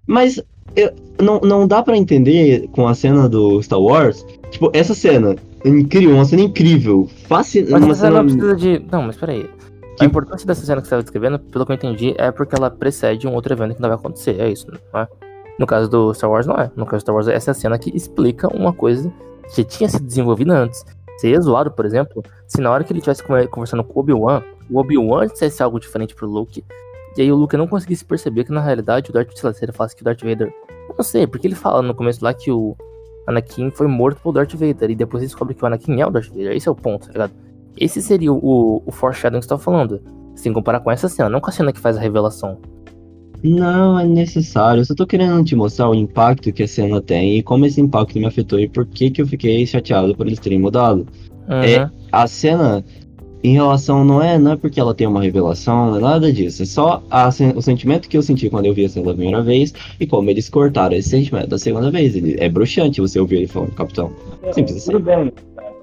[0.06, 0.42] Mas
[0.76, 0.90] eu-
[1.22, 4.24] não, não dá pra entender com a cena do Star Wars.
[4.50, 7.08] Tipo, essa cena incrível, uma cena incrível.
[7.28, 7.66] Fácil.
[7.70, 8.22] Mas Uma você cena.
[8.22, 8.82] não precisa de.
[8.90, 9.46] Não, mas peraí.
[10.00, 12.70] A importância dessa cena que você estava descrevendo, pelo que eu entendi, é porque ela
[12.70, 14.40] precede um outro evento que ainda vai acontecer.
[14.40, 15.08] É isso, não é?
[15.58, 16.70] No caso do Star Wars, não é.
[16.74, 19.12] No caso do Star Wars, essa é a cena que explica uma coisa
[19.54, 20.84] que tinha sido desenvolvida antes.
[21.18, 24.42] Seria zoado, por exemplo, se na hora que ele estivesse conver- conversando com o Obi-Wan,
[24.70, 26.64] o Obi-Wan dissesse algo diferente pro Luke,
[27.14, 29.94] e aí o Luke não conseguisse perceber que na realidade o Darth se ele falasse
[29.94, 30.50] que o Darth Vader.
[30.88, 32.74] Eu não sei, porque ele fala no começo lá que o
[33.26, 36.10] Anakin foi morto pelo Darth Vader, e depois ele descobre que o Anakin é o
[36.10, 36.56] Darth Vader.
[36.56, 37.32] Esse é o ponto, tá ligado?
[37.76, 40.00] Esse seria o, o foreshadowing que você tá falando.
[40.34, 42.58] Sem comparar com essa cena, não com a cena que faz a revelação.
[43.42, 44.80] Não é necessário.
[44.80, 47.80] Eu só tô querendo te mostrar o impacto que a cena tem e como esse
[47.80, 51.06] impacto me afetou e por que, que eu fiquei chateado por eles terem mudado.
[51.48, 51.62] Uhum.
[51.62, 51.90] É.
[52.12, 52.84] A cena,
[53.42, 56.62] em relação, não é, não é porque ela tem uma revelação, não é nada disso.
[56.62, 59.42] É só a o sentimento que eu senti quando eu vi a cena da primeira
[59.42, 62.14] vez e como eles cortaram esse sentimento da segunda vez.
[62.14, 64.12] Ele, é bruxante você ouvir ele falando, capitão.
[64.52, 64.92] Simples assim.
[64.92, 65.32] Tudo bem,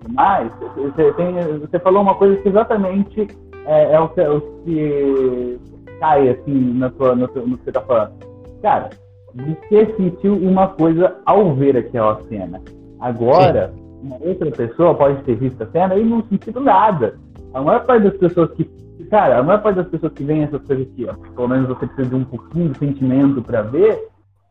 [0.09, 3.27] mas você, tem- você falou uma coisa que exatamente
[3.65, 5.59] é, é o, que, o que
[5.99, 8.13] cai assim na tua, no, no que você tá falando.
[8.61, 8.89] Cara,
[9.35, 12.61] você sentiu uma coisa ao ver aquela cena.
[12.99, 17.15] Agora, uma outra pessoa pode ter visto a cena e não sentido nada.
[17.53, 18.63] A maior parte das pessoas que.
[19.09, 21.85] Cara, a maior parte das pessoas que veem essas coisas aqui, ó, pelo menos você
[21.85, 24.07] precisa de um pouquinho de sentimento pra ver,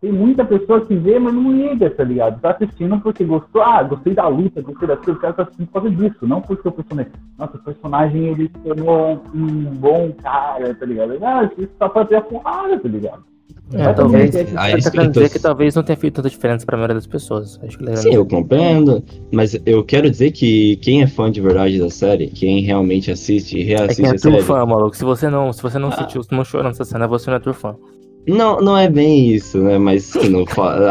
[0.07, 2.40] tem muita pessoa que vê, mas não liga, tá ligado?
[2.40, 5.83] Tá assistindo porque gostou, ah, gostei da luta, gostei coisas, o cara tá assistindo por
[5.83, 7.12] causa disso, não porque o personagem.
[7.37, 11.19] Nossa, o personagem ele se tornou um bom cara, tá ligado?
[11.23, 13.25] Ah, isso só pra ter a porrada, tá ligado?
[13.73, 14.37] É, Mas talvez.
[14.57, 16.77] Ah, isso tá que eu tô- dizer que talvez não tenha feito tanta diferença pra
[16.77, 17.59] maioria das pessoas.
[17.64, 21.40] Acho que ele Sim, eu compreendo, mas eu quero dizer que quem é fã de
[21.40, 24.97] verdade da série, quem realmente assiste e É reassiste quem é a série, turfã, maluco.
[24.97, 25.92] Se você não, se você não Ah.
[25.97, 27.75] sentiu, não chorou nessa cena, você não é turfã.
[28.27, 29.79] Não, não é bem isso, né?
[29.79, 30.45] Mas sim, não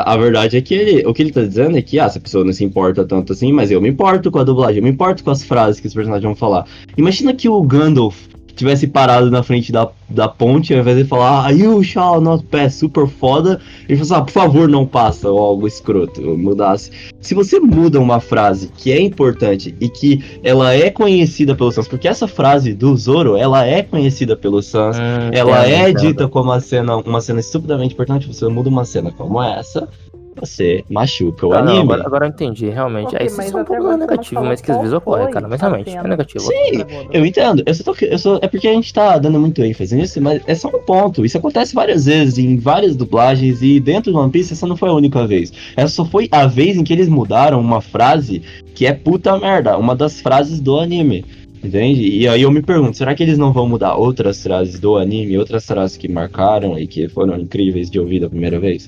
[0.05, 2.45] a verdade é que ele, o que ele tá dizendo é que, ah, essa pessoa
[2.45, 5.23] não se importa tanto assim, mas eu me importo com a dublagem, eu me importo
[5.23, 6.65] com as frases que os personagens vão falar.
[6.97, 8.15] Imagina que o Gandalf
[8.55, 12.43] tivesse parado na frente da, da ponte, ao invés de falar, ah, you shall not
[12.45, 16.91] pass, super foda, ele falasse, ah, por favor, não passa, ou algo escroto, ou mudasse.
[17.19, 21.87] Se você muda uma frase que é importante e que ela é conhecida pelos fãs,
[21.87, 26.01] porque essa frase do Zoro, ela é conhecida pelos fãs, Hum, ela é entendo.
[26.01, 29.87] dita como uma cena, uma cena estupidamente importante, você muda uma cena como essa,
[30.39, 31.83] você machuca o Ah, não, anime.
[31.83, 33.07] agora, agora eu entendi, realmente.
[33.07, 35.47] Ok, Aí isso é um não negativo, mas que às vezes ocorre, cara.
[35.47, 36.43] Mas a realmente, é negativo.
[36.43, 37.63] Sim, eu entendo.
[37.65, 40.41] Eu só tô, eu só, é porque a gente tá dando muito ênfase nisso, mas
[40.45, 41.25] é só um ponto.
[41.25, 44.89] Isso acontece várias vezes, em várias dublagens, e dentro do One Piece essa não foi
[44.89, 45.51] a única vez.
[45.75, 48.41] Essa só foi a vez em que eles mudaram uma frase
[48.73, 51.23] que é puta merda, uma das frases do anime.
[51.63, 52.07] Entende?
[52.07, 55.35] E aí eu me pergunto, será que eles não vão mudar outras frases do anime,
[55.37, 58.87] outras frases que marcaram e que foram incríveis de ouvir da primeira vez?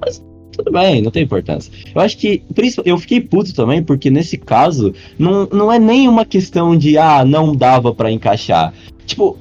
[0.00, 0.20] Mas
[0.58, 1.72] tudo bem, não tem importância.
[1.94, 2.42] Eu acho que,
[2.84, 7.24] eu fiquei puto também, porque nesse caso, não, não é nem uma questão de, ah,
[7.24, 8.74] não dava pra encaixar.
[9.06, 9.38] Tipo,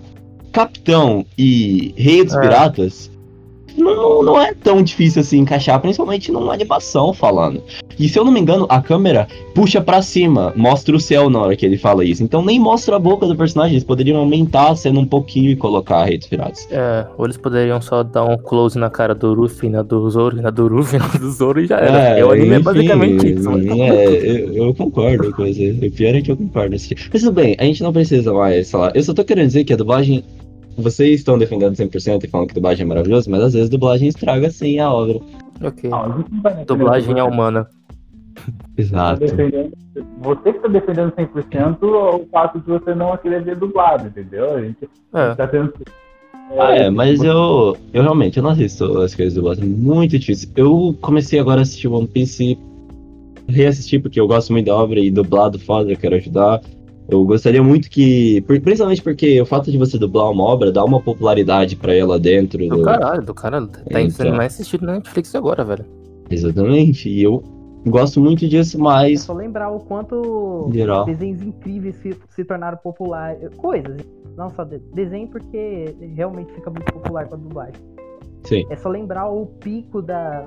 [0.52, 2.42] Capitão e Rei dos É.
[2.42, 3.12] Piratas
[3.78, 7.62] não, não é tão difícil assim encaixar, principalmente numa animação falando.
[8.00, 11.40] E se eu não me engano, a câmera puxa pra cima, mostra o céu na
[11.40, 12.24] hora que ele fala isso.
[12.24, 15.56] Então nem mostra a boca do personagem, eles poderiam aumentar a cena um pouquinho e
[15.56, 16.68] colocar Rei dos Piratas.
[16.72, 20.38] É, ou eles poderiam só dar um close na cara do Ruffy, na do Zoro,
[20.38, 22.20] e na do Ruffy, na do Zoro e já era.
[22.20, 23.50] É, o anime é enfim, basicamente isso.
[23.50, 25.72] É, eu, eu concordo com você.
[25.72, 26.72] O pior é que eu concordo.
[26.72, 28.92] Mas tudo bem, a gente não precisa mais falar.
[28.96, 30.24] Eu só tô querendo dizer que a dublagem.
[30.78, 34.50] Vocês estão defendendo 100% e falando que dublagem é maravilhosa, mas às vezes dublagem estraga
[34.52, 35.20] sim a obra.
[35.64, 35.90] Ok.
[36.68, 37.68] Dublagem é humana.
[38.78, 39.20] Exato.
[39.22, 39.72] Tá defendendo-
[40.22, 44.56] Você que tá defendendo 100% o fato de você não querer ver dublado, entendeu?
[44.56, 45.34] A gente É.
[45.34, 45.74] tá tendo.
[46.58, 50.50] Ah, é, mas eu, eu realmente eu não assisto as coisas dubladas, é muito difícil.
[50.56, 52.58] Eu comecei agora a assistir One Piece,
[53.50, 56.62] reassistir porque eu gosto muito da obra e dublado foda, eu quero ajudar.
[57.10, 61.02] Eu gostaria muito que, principalmente porque o fato de você dublar uma obra dá uma
[61.02, 63.68] popularidade pra ela dentro Do do, caralho, do caralho.
[63.68, 64.10] Tá Então.
[64.10, 65.86] sendo mais assistido na Netflix agora, velho.
[66.30, 67.10] Exatamente.
[67.10, 67.42] E eu
[67.88, 71.06] gosto muito disso, É mas só lembrar o quanto Geral.
[71.06, 73.50] desenhos incríveis se, se tornaram populares.
[73.56, 74.02] Coisas,
[74.36, 77.82] não só de- desenho, porque realmente fica muito popular com a dublagem.
[78.44, 78.66] sim.
[78.70, 80.46] É só lembrar o pico da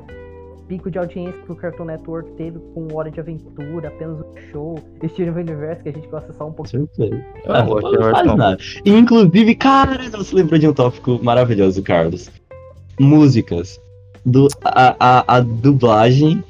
[0.71, 4.79] pico de audiência que o Cartoon Network teve com Hora de Aventura, apenas um show,
[5.05, 6.89] Steven Universe, que a gente gosta só um pouquinho.
[6.95, 7.25] certeza.
[7.45, 8.37] Eu Ah, gosto não.
[8.37, 8.57] nada.
[8.87, 12.31] Inclusive, cara, você lembrou de um tópico maravilhoso, Carlos.
[13.01, 13.81] Músicas.
[14.25, 16.45] Do, a, a, a dublagem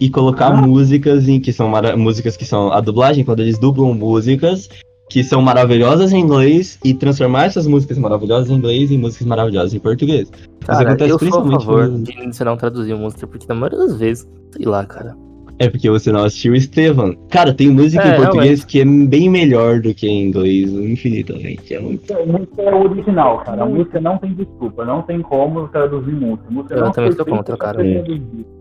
[0.00, 4.70] e colocar músicas em que são músicas que são a dublagem quando eles dublam músicas
[5.08, 9.74] que são maravilhosas em inglês e transformar essas músicas maravilhosas em inglês em músicas maravilhosas
[9.74, 10.30] em português.
[10.30, 13.54] Isso Cara, acontece eu sou a principalmente favor de você não traduzir música, porque na
[13.54, 15.16] maioria das vezes, sei lá, cara.
[15.58, 17.16] É porque você não assistiu Estevam.
[17.30, 21.72] Cara, tem música É, em português que é bem melhor do que em inglês, infinitamente.
[21.72, 23.62] É muito A música é original, cara.
[23.62, 26.50] A música não tem desculpa, não tem como traduzir música.
[26.50, 27.82] Música Eu não também feita contra, cara.
[27.82, 28.55] ligado?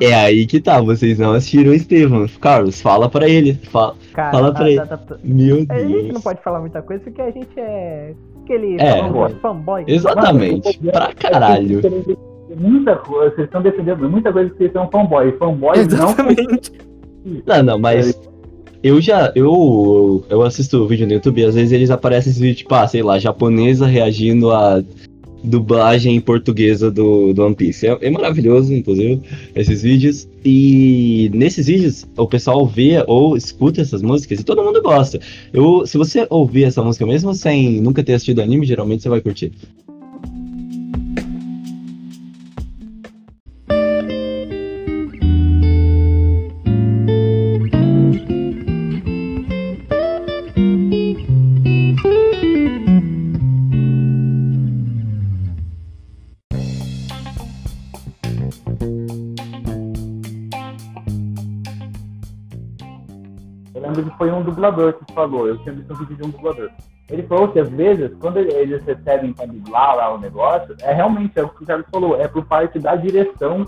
[0.00, 2.26] É aí que tá, vocês não assistiram Estevam.
[2.40, 3.54] Carlos, fala pra ele.
[3.54, 3.94] Fala.
[4.12, 4.76] Cara, Fala pra tá- ele.
[4.80, 6.22] tá- tá- tá- Meu A gente não Deus.
[6.22, 8.14] pode falar muita coisa porque a gente é
[8.44, 8.96] aquele É.
[9.02, 9.34] fanboy.
[9.40, 9.84] fanboy.
[9.86, 10.78] Exatamente.
[10.80, 11.80] Mano, Pra caralho.
[12.58, 15.32] Muita coisa, vocês estão defendendo muita coisa que vocês são fanboy.
[15.38, 16.72] Fanboy não Exatamente.
[17.46, 18.18] Não, não, mas.
[18.82, 19.30] Eu já.
[19.36, 22.88] Eu, eu assisto vídeo no YouTube e às vezes eles aparecem esse vídeo, tipo, ah,
[22.88, 24.82] sei lá, japonesa reagindo à
[25.42, 27.86] dublagem portuguesa do, do One Piece.
[27.86, 29.20] É, é maravilhoso, inclusive,
[29.54, 30.28] esses vídeos.
[30.44, 35.20] E nesses vídeos o pessoal vê ou escuta essas músicas e todo mundo gosta.
[35.52, 39.20] Eu, se você ouvir essa música mesmo sem nunca ter assistido anime, geralmente você vai
[39.20, 39.52] curtir.
[64.60, 66.70] Dublador que falou, eu tinha visto um vídeo de um dublador.
[67.08, 71.38] Ele falou que às vezes, quando eles recebem pra dublar lá o negócio, é realmente,
[71.38, 73.66] é o que o Carlos falou, é por parte da direção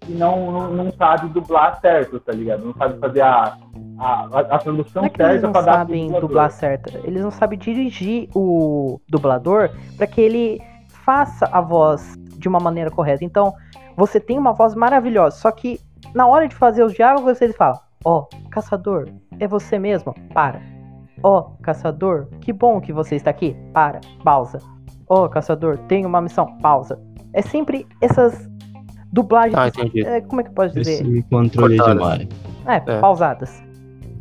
[0.00, 2.64] que não, não, não sabe dublar certo, tá ligado?
[2.64, 3.56] Não sabe fazer a,
[3.98, 6.28] a, a, a tradução Não é eles certa não pra dar pro sabem dublador.
[6.28, 6.98] dublar certo.
[7.04, 10.60] Eles não sabem dirigir o dublador para que ele
[11.04, 13.24] faça a voz de uma maneira correta.
[13.24, 13.52] Então,
[13.96, 15.78] você tem uma voz maravilhosa, só que
[16.14, 19.08] na hora de fazer os diálogos, ele fala: Ó, caçador,
[19.38, 20.14] é você mesmo?
[20.32, 20.60] Para.
[21.22, 23.54] Ó, caçador, que bom que você está aqui.
[23.74, 24.00] Para.
[24.24, 24.58] Pausa.
[25.08, 26.56] Ó, caçador, tenho uma missão.
[26.58, 26.98] Pausa.
[27.34, 28.48] É sempre essas
[29.12, 29.54] dublagens.
[29.58, 30.04] Ah, entendi.
[30.06, 31.02] é, como é que eu posso dizer?
[31.06, 32.26] Esse controle demais.
[32.66, 33.00] É, É.
[33.00, 33.62] pausadas.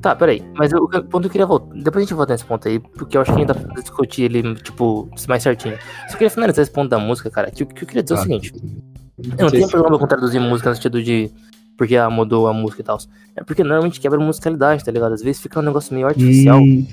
[0.01, 0.41] Tá, peraí.
[0.57, 1.73] Mas o ponto que eu queria voltar.
[1.75, 4.23] Depois a gente volta nesse ponto aí, porque eu acho que ainda dá pra discutir
[4.23, 5.77] ele, tipo, mais certinho.
[6.07, 7.51] Só queria finalizar esse ponto da música, cara.
[7.51, 8.23] Que o que eu queria dizer é o Ah.
[8.23, 8.53] seguinte.
[9.37, 11.29] Eu não tenho problema com traduzir música no sentido de.
[11.79, 12.97] Porque ah, mudou a música e tal.
[13.37, 15.13] É porque normalmente quebra a musicalidade, tá ligado?
[15.13, 16.59] Às vezes fica um negócio meio artificial.
[16.59, 16.85] Hum,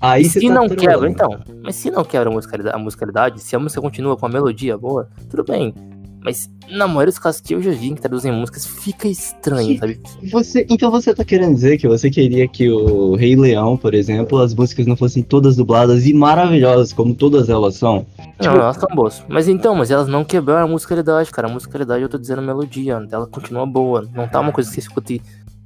[0.00, 0.76] aí E se tá não trolando.
[0.76, 1.40] quebra, então.
[1.64, 4.78] Mas se não quebra a musicalidade, a musicalidade, se a música continua com a melodia
[4.78, 5.74] boa, tudo bem.
[6.22, 10.00] Mas na maioria dos casos que eu já vi que traduzem músicas, fica estranho, sabe?
[10.30, 14.38] Você, então você tá querendo dizer que você queria que o Rei Leão, por exemplo,
[14.38, 18.06] as músicas não fossem todas dubladas e maravilhosas, como todas elas são?
[18.40, 19.22] Não, elas são boas.
[19.28, 21.48] Mas então, mas elas não quebraram a musicalidade, cara.
[21.48, 24.08] A musicalidade eu tô dizendo a melodia, ela continua boa.
[24.14, 25.22] Não tá uma coisa que você escuta e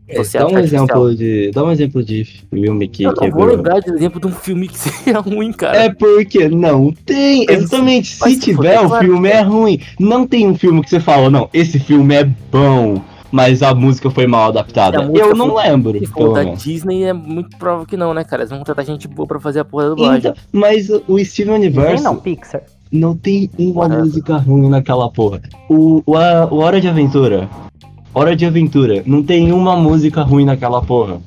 [0.09, 0.85] você dá um artificial.
[0.85, 1.51] exemplo de.
[1.53, 3.47] Dá um exemplo de filme que Eu não vou quebrou.
[3.47, 5.77] lembrar de exemplo de um filme que seria ruim, cara.
[5.77, 7.47] É porque não tem.
[7.47, 8.17] Mas- Exatamente.
[8.21, 9.81] mas Se se tiver, o claro filme é ruim.
[9.99, 13.01] Não tem um filme que você fala, não, esse filme é bom,
[13.33, 15.11] mas a música foi mal adaptada.
[15.15, 15.99] Eu não for- lembro.
[15.99, 16.45] Se for da.
[16.55, 18.43] Disney, é muito provável que não, né, cara?
[18.43, 20.19] Eles vão contratar gente boa pra fazer a porra da dublagem.
[20.31, 22.63] Então, mas o Steven Disney Universe não, Pixar.
[22.93, 24.05] não tem uma Whatever.
[24.05, 25.41] música ruim naquela porra.
[25.69, 27.49] O, o, a- o Hora de Aventura.
[28.15, 29.03] Hora de Aventura.
[29.05, 31.21] Não tem uma música ruim naquela porra.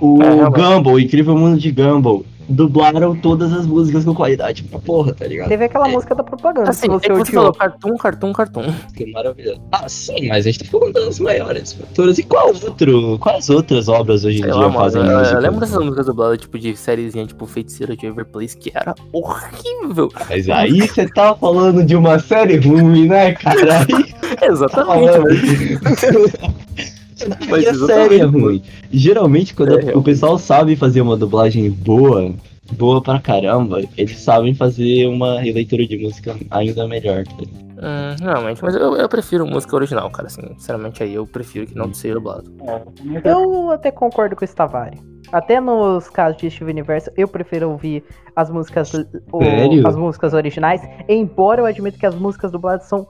[0.00, 0.50] O É.
[0.50, 2.24] Gumball, Incrível Mundo de Gumball.
[2.48, 5.48] Dublaram todas as músicas com qualidade pra porra, tá ligado?
[5.48, 8.72] Teve aquela música da propaganda Assim, que é você você falou cartoon, cartoon, cartoon.
[8.94, 9.60] Que maravilhoso.
[9.72, 12.18] Ah, sim, mas a gente tá falando das maiores faturas.
[12.18, 13.18] E qual outro?
[13.18, 14.80] Quais outras obras hoje em Sei dia lá, mano.
[14.80, 15.36] fazem Eu, música?
[15.36, 20.10] eu lembro dessas músicas dubladas, tipo, de sériezinha, tipo, Feiticeira de Everplace, que era horrível.
[20.28, 23.86] Mas aí você tá falando de uma série ruim, né, cara?
[24.42, 25.24] Exatamente, falando.
[27.48, 28.62] Mas a exatamente, série é ruim.
[28.92, 32.32] Geralmente, quando É, o pessoal sabe fazer uma dublagem boa,
[32.72, 37.24] boa pra caramba, eles sabem fazer uma releitura de música ainda melhor.
[37.24, 37.44] tá?
[37.76, 41.74] Hum, realmente, mas eu, eu prefiro música original, cara, assim, sinceramente aí eu prefiro que
[41.74, 42.44] não seja dublado.
[42.62, 44.98] É, Eu até concordo com esse Tavari.
[45.32, 48.04] Até nos casos de Steven Universo, eu prefiro ouvir
[48.36, 48.92] as músicas,
[49.32, 53.06] o- as músicas originais, embora eu admito que as músicas dubladas são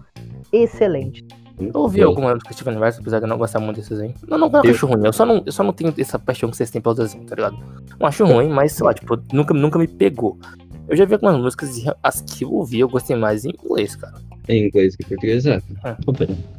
[0.52, 1.22] excelentes.
[1.58, 4.12] Eu ouvi alguma música do Steven Universe, apesar de eu não gostar muito desses aí.
[4.28, 5.04] Não, não, Eu- acho ruim.
[5.06, 7.36] Eu só não, eu só não tenho essa paixão que vocês têm pelos desenhos, tá
[7.36, 7.56] ligado?
[8.00, 10.36] Não acho ruim, mas sei lá, tipo, nunca, nunca me pegou.
[10.88, 13.94] Eu já vi algumas músicas e as que eu ouvi eu gostei mais em inglês,
[13.96, 14.14] cara.
[14.48, 15.62] Em inglês que em português, é.
[15.84, 15.96] É.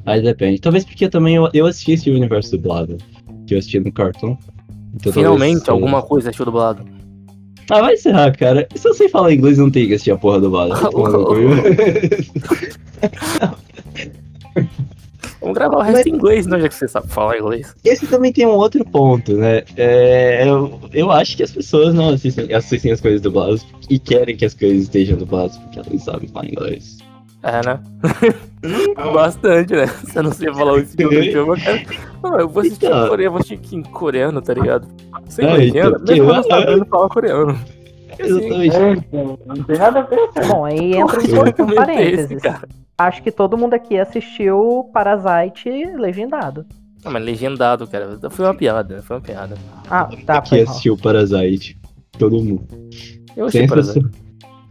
[0.05, 0.59] Aí depende.
[0.61, 2.97] Talvez porque também eu, eu assisti esse universo dublado.
[3.45, 4.35] Que eu assisti no cartoon.
[4.95, 6.83] Então, Finalmente, talvez- alguma coisa achou dublado.
[7.69, 8.65] Ah, vai encerrar, cara.
[8.75, 10.73] Se você falar inglês, não tem que assistir a porra dublada.
[15.45, 17.75] Vamos gravar o resto em inglês, não, já que você sabe falar inglês.
[17.85, 19.63] Esse também tem um outro ponto, né?
[19.77, 24.35] É, eu, eu acho que as pessoas não assistem, assistem as coisas dubladas e querem
[24.35, 26.97] que as coisas estejam dubladas porque elas não sabem falar inglês.
[27.43, 27.79] É, né?
[29.13, 29.85] Bastante, né?
[29.85, 31.81] Você não sei falar o idioma, cara.
[32.23, 33.05] Não, eu vou assistir Então.
[33.05, 34.87] em coreano, eu vou assistir em coreano, tá ligado?
[35.29, 37.59] Sem É, legenda, então, mesmo eu não sabendo falar coreano.
[38.17, 38.75] Exatamente.
[38.75, 40.47] É, então, não tem nada a ver, cara.
[40.47, 42.41] Bom, aí entra um outro é esse, parênteses.
[42.41, 42.67] cara?
[42.97, 46.65] Acho que todo mundo aqui assistiu Parasite legendado.
[47.03, 48.17] Não, mas legendado, cara.
[48.29, 49.55] Foi uma piada, foi uma piada.
[49.89, 50.61] Ah, tá, mal.
[50.63, 51.77] assistiu Parasite.
[52.17, 52.63] Todo mundo.
[53.35, 54.05] Eu achei Sem Parasite.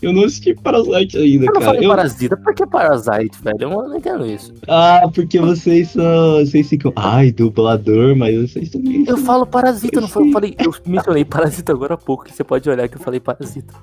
[0.03, 1.65] Eu não assisti Parasite ainda, Eu não cara.
[1.67, 3.57] falei Eu- Parasita, por que Parasite, velho?
[3.61, 4.53] Eu não entendo isso.
[4.67, 6.39] Ah, porque vocês são.
[6.41, 6.93] Vocês ficam.
[6.97, 9.05] Ai, dublador, mas vocês também.
[9.07, 10.29] Eu falo Parasita, não foi?
[10.29, 13.21] Eu falei, eu mencionei Parasita agora há pouco, que você pode olhar que eu falei
[13.21, 13.75] Parasita.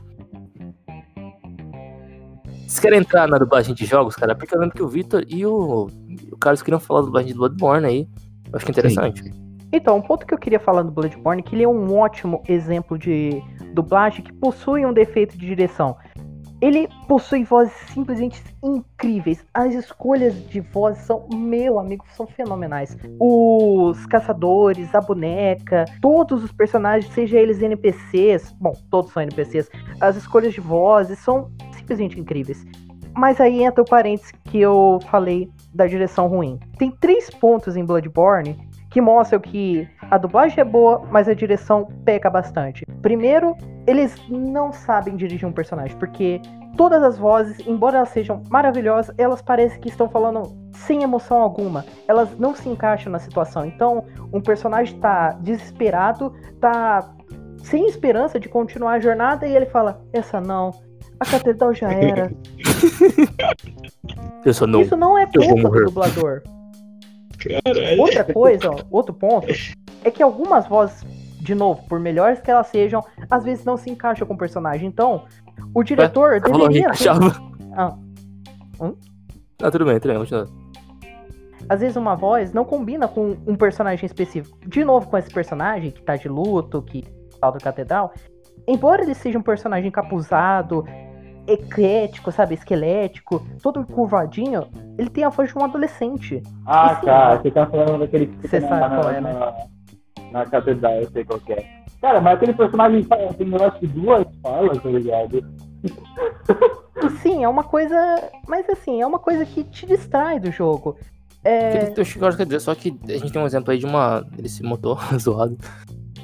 [2.72, 4.34] Vocês querem entrar na dublagem de jogos, cara?
[4.34, 5.88] Porque eu lembro que o Victor e o,
[6.32, 8.08] o Carlos queriam falar da dublagem de Bloodborne aí.
[8.50, 9.30] Eu acho que é interessante.
[9.74, 12.98] Então, um ponto que eu queria falar do Bloodborne que ele é um ótimo exemplo
[12.98, 15.98] de dublagem que possui um defeito de direção.
[16.62, 19.44] Ele possui vozes simplesmente incríveis.
[19.54, 22.96] As escolhas de voz são, meu amigo, são fenomenais.
[23.20, 30.16] Os caçadores, a boneca, todos os personagens, seja eles NPCs, bom, todos são NPCs, as
[30.16, 31.52] escolhas de vozes são
[31.92, 32.66] simplesmente incríveis.
[33.14, 36.60] Mas aí entra o parênteses que eu falei da direção ruim.
[36.78, 38.58] Tem três pontos em Bloodborne
[38.90, 42.86] que mostram que a dublagem é boa, mas a direção peca bastante.
[43.02, 43.56] Primeiro,
[43.88, 46.42] eles não sabem dirigir um personagem, porque
[46.76, 51.86] todas as vozes, embora elas sejam maravilhosas, elas parecem que estão falando sem emoção alguma.
[52.08, 53.66] Elas não se encaixam na situação.
[53.66, 57.14] Então, um personagem tá desesperado, tá
[57.64, 60.72] sem esperança de continuar a jornada e ele fala: "Essa não,
[61.22, 62.34] a catedral já era".
[64.44, 64.82] Eu sou não.
[64.82, 66.42] Isso não é culpa do dublador.
[67.38, 68.02] Caralho.
[68.02, 69.48] Outra coisa, ó, outro ponto,
[70.04, 71.04] é que algumas vozes,
[71.40, 74.88] de novo, por melhores que elas sejam, às vezes não se encaixam com o personagem.
[74.88, 75.26] Então,
[75.74, 76.82] o diretor Falou, deveria.
[76.82, 77.32] encaixava.
[77.76, 77.96] Ah.
[78.80, 78.96] Hum?
[79.62, 80.48] Ah, tudo bem, tudo bem, continua.
[81.70, 84.58] Às vezes uma voz não combina com um personagem específico.
[84.68, 87.04] De novo, com esse personagem que tá de luto, que
[87.40, 88.12] tal do catedral.
[88.68, 90.86] Embora ele seja um personagem encapuzado,
[91.48, 96.42] eclético, sabe, esquelético, todo curvadinho, ele tem a voz de um adolescente.
[96.66, 97.36] Ah, Esse- tá.
[97.38, 99.34] Você tá falando daquele que Você sabe na, qual é, né?
[99.34, 101.82] na, na catedral, eu sei qual que é.
[102.02, 105.44] Cara, mas aquele personagem fala- tem, eu acho que duas falas, tá ligado?
[107.22, 107.96] Sim, é uma coisa.
[108.48, 110.98] Mas assim, é uma coisa que te distrai do jogo.
[111.44, 111.92] É.
[111.98, 114.24] Eu acho que dizer, só que a gente tem um exemplo aí de uma.
[114.38, 115.58] Ele se motor zoado.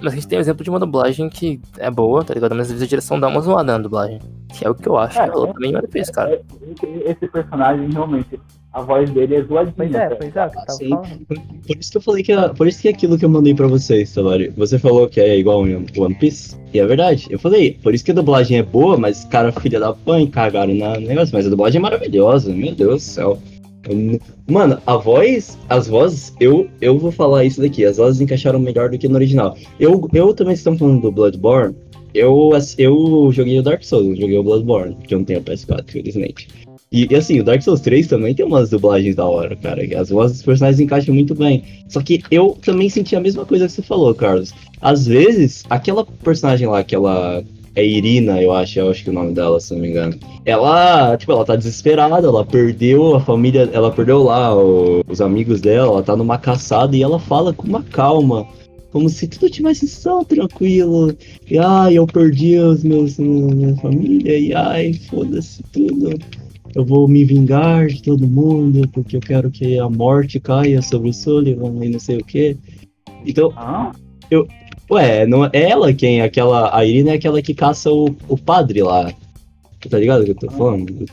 [0.01, 2.53] Mas a gente tem um exemplo de uma dublagem que é boa, tá ligado?
[2.55, 4.19] Mas às vezes a direção dá uma zoada na dublagem.
[4.57, 5.29] Que é o que eu acho É, é.
[5.29, 6.39] também em One Piece, cara.
[7.05, 8.39] Esse, personagem, realmente,
[8.73, 9.73] a voz dele é zoadinha.
[9.75, 10.15] Pois é, cara.
[10.15, 10.89] pois é, o que eu tava Sim.
[10.89, 11.25] falando.
[11.67, 12.31] Por isso que eu falei que.
[12.31, 14.49] é- Por isso que é aquilo que eu mandei pra vocês, Salari.
[14.55, 16.55] Você falou que é igual em One Piece.
[16.73, 17.27] E é verdade.
[17.29, 20.73] Eu falei, por isso que a dublagem é boa, mas cara, filha da mãe, cagaram
[20.75, 21.33] na no negócio.
[21.36, 23.39] Mas a dublagem é maravilhosa, meu Deus do céu.
[24.47, 28.89] Mano, a voz, as vozes, eu, eu vou falar isso daqui, as vozes encaixaram melhor
[28.89, 29.58] do que no original.
[29.80, 31.76] Eu, eu também estamos falando do Bloodborne.
[32.13, 36.47] Eu, eu joguei o Dark Souls, joguei o Bloodborne, porque eu não tenho PS4, felizmente.
[36.91, 39.86] E, e assim, o Dark Souls 3 também tem umas dublagens da hora, cara.
[39.86, 41.63] que As vozes dos personagens encaixam muito bem.
[41.89, 44.54] Só que eu também senti a mesma coisa que você falou, Carlos.
[44.82, 47.43] Às vezes, aquela personagem lá, aquela.
[47.77, 50.17] É Irina, eu acho, eu acho que é o nome dela, se não me engano.
[50.43, 55.62] Ela, tipo, ela tá desesperada, ela perdeu a família, ela perdeu lá o- os amigos
[55.62, 58.47] dela, ela tá numa caçada e ela fala com uma calma.
[58.91, 61.15] Como se tudo tivesse tão tranquilo.
[61.47, 66.17] E ai, eu perdi os meus, minha família, e ai, foda-se tudo.
[66.73, 71.10] Eu vou me vingar de todo mundo, porque eu quero que a morte caia sobre
[71.10, 72.58] o Sullivan e não sei o que.
[73.23, 73.91] Então, Ah,
[74.90, 76.21] Ué, não é ela quem?
[76.21, 76.75] Aquela.
[76.75, 79.12] A Irina é aquela que caça o, o padre lá.
[79.90, 81.06] Tá ligado o que eu tô falando?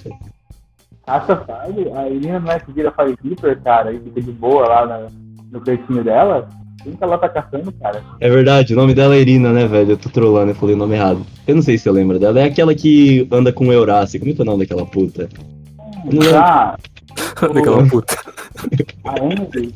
[1.06, 4.66] essa fase, a Irina não é que vira Fire Keeper, cara, e fica de boa
[4.66, 5.08] lá na-
[5.52, 6.48] no cantinho dela.
[6.82, 8.02] Quem que ela tá caçando, cara?
[8.20, 9.92] É verdade, o nome dela é Irina, né, velho?
[9.92, 11.24] Eu tô trolando, eu falei o nome errado.
[11.46, 12.40] Eu não sei se você lembra dela.
[12.40, 14.18] É aquela que anda com o Eurácio.
[14.18, 15.28] Como é que é o nome daquela puta?
[16.04, 16.38] Não.
[16.38, 16.76] Ah,
[17.54, 18.14] Daquela puta.
[19.04, 19.72] a Andy,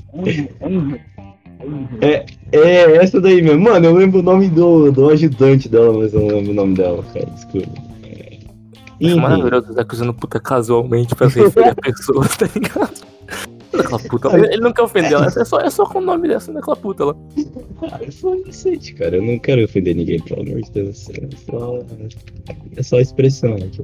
[0.63, 1.01] Andy.
[2.01, 3.61] É, é, essa daí mesmo.
[3.61, 6.75] Mano, eu lembro o nome do, do ajudante dela, mas eu não lembro o nome
[6.75, 7.27] dela, cara.
[7.27, 7.69] Desculpa.
[8.05, 8.39] É.
[9.01, 12.95] Enfim, maravilhoso Zack usando puta casualmente pra se referir a pessoas, tá ligado?
[13.73, 14.37] Daquela puta.
[14.37, 16.77] Ele ele não quer ofender ela, é só, é só com o nome dessa, daquela
[16.77, 17.15] puta lá.
[17.93, 19.17] ah, eu sou inocente, cara.
[19.17, 21.09] Eu não quero ofender ninguém, pelo amor de Deus.
[21.11, 21.79] É só,
[22.77, 23.83] é só expressão aqui.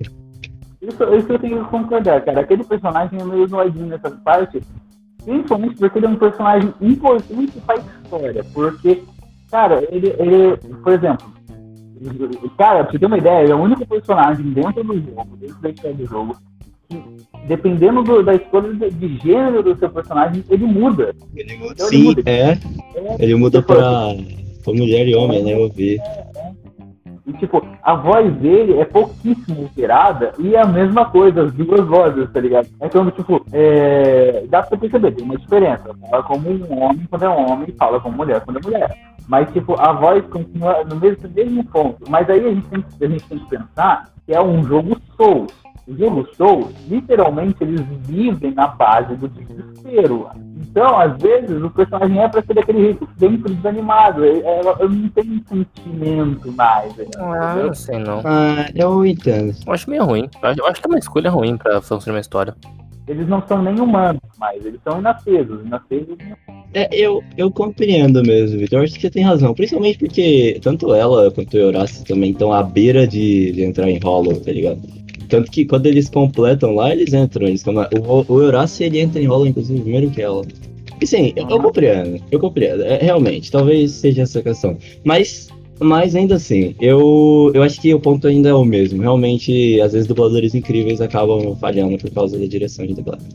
[0.81, 2.41] Isso, isso eu tenho que concordar, cara.
[2.41, 4.63] Aquele personagem é meio zoadinho nessa parte,
[5.25, 8.45] principalmente porque ele é um personagem importante pra história.
[8.53, 9.03] Porque,
[9.51, 11.27] cara, ele, ele por exemplo,
[12.59, 15.61] cara, pra você ter uma ideia, ele é o único personagem dentro do jogo, dentro
[15.63, 16.37] da história do jogo,
[16.89, 17.03] que,
[17.47, 21.15] dependendo do- da escolha de, de gênero do seu personagem, ele muda.
[21.35, 22.23] Ele muda, Então, ele sim, muda.
[22.27, 22.59] é.
[23.19, 24.09] Ele muda pra,
[24.63, 25.53] pra mulher e homem, né?
[25.55, 25.99] Eu vi.
[27.27, 31.87] E, tipo, a voz dele é pouquíssimo alterada e é a mesma coisa, as duas
[31.87, 32.69] vozes, tá ligado?
[32.83, 34.45] Então, tipo, é...
[34.49, 35.91] dá pra perceber, tem uma diferença.
[36.11, 39.15] Fala como um homem quando é um homem fala como mulher quando é mulher.
[39.27, 42.05] Mas, tipo, a voz continua no mesmo, mesmo ponto.
[42.11, 45.64] Mas aí a gente, tem, a gente tem que pensar que é um jogo Souls.
[45.87, 50.29] O jogo Souls, literalmente, eles vivem na base do desespero.
[50.57, 54.25] Então, às vezes, o personagem é pra ser daquele jeito sempre desanimado.
[54.25, 56.99] É- é- Eu não tenho sentimento mais.
[56.99, 58.23] é, Ah, não sei não.
[58.25, 59.55] Ah, eu entendo.
[59.67, 60.29] Eu acho meio ruim.
[60.43, 62.55] Eu acho, eu acho que é uma escolha ruim pra funcionar uma história.
[63.07, 64.99] Eles não são nem humanos mais, eles são.
[64.99, 65.61] Inaceisos
[66.73, 68.83] É, eu, eu compreendo mesmo, Vitor.
[68.83, 69.53] Acho que você tem razão.
[69.53, 74.01] Principalmente porque tanto ela quanto o Horácio também estão à beira de, de entrar em
[74.03, 74.81] Hollow, tá ligado?
[75.29, 77.47] Tanto que quando eles completam lá, eles entram.
[77.47, 80.43] Eles o, o Horácio ele entra em Hollow, inclusive, primeiro que ela.
[81.01, 82.23] E sim, eu, eu compreendo.
[82.31, 82.83] Eu compreendo.
[82.83, 84.77] É, realmente, talvez seja essa questão.
[85.05, 85.49] Mas,
[85.81, 89.03] mas ainda assim, eu, eu acho que o ponto ainda é o mesmo.
[89.03, 93.27] Realmente, às vezes, dubladores incríveis acabam falhando por causa da direção de dublagem.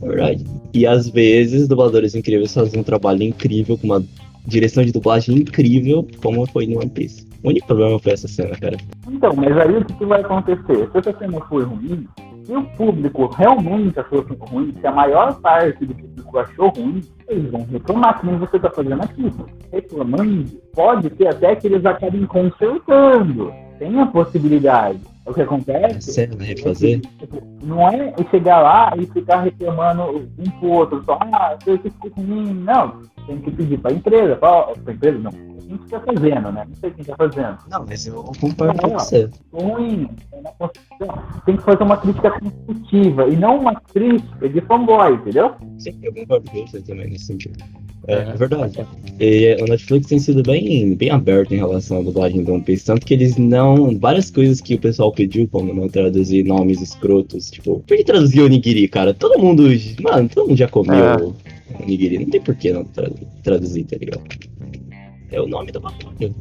[0.00, 0.44] Verdade.
[0.74, 4.04] E às vezes, dubladores incríveis fazem um trabalho incrível, com uma
[4.46, 7.26] direção de dublagem incrível, como foi no One Piece.
[7.42, 8.76] O único problema foi essa cena, cara.
[9.08, 10.88] Então, mas aí o que, que vai acontecer?
[10.90, 12.06] Se essa cena for ruim,
[12.44, 17.50] se o público realmente achou ruim, se a maior parte do público achou ruim, eles
[17.50, 19.32] vão reclamar, que nem você está fazendo aqui.
[19.72, 23.52] Reclamando, pode ser até que eles acabem consertando.
[23.78, 24.98] Tem a possibilidade.
[25.26, 27.00] O que acontece cena, refazer.
[27.18, 32.12] Tipo, Não é chegar lá e ficar reclamando um pro outro, só, ah, aqui ficou
[32.16, 32.54] ruim.
[32.54, 35.30] Não, tem que pedir pra empresa, pra, pra empresa não.
[35.66, 36.64] Quem que tá fazendo, né?
[36.68, 37.58] Não sei quem tá fazendo.
[37.68, 39.28] Não, mas eu concordo com você.
[39.52, 41.22] Ruim, é uma construção.
[41.44, 45.54] tem que fazer uma crítica construtiva e não uma crítica de fanboy, entendeu?
[45.78, 47.58] Sim, eu concordo com você também nesse sentido.
[48.06, 48.18] É, É.
[48.28, 48.86] é verdade.
[49.18, 52.84] E o Netflix tem sido bem, bem aberto em relação à dublagem do One Piece,
[52.84, 53.98] tanto que eles não.
[53.98, 58.42] Várias coisas que o pessoal pediu, como não traduzir nomes escrotos, tipo, por que traduzir
[58.42, 59.12] onigiri, cara?
[59.12, 59.64] Todo mundo.
[60.00, 61.16] Mano, todo mundo já comeu É.
[61.82, 63.10] onigiri, não tem por que não tra-
[63.42, 64.22] traduzir, tá ligado?
[65.30, 66.34] É o nome do bagulho.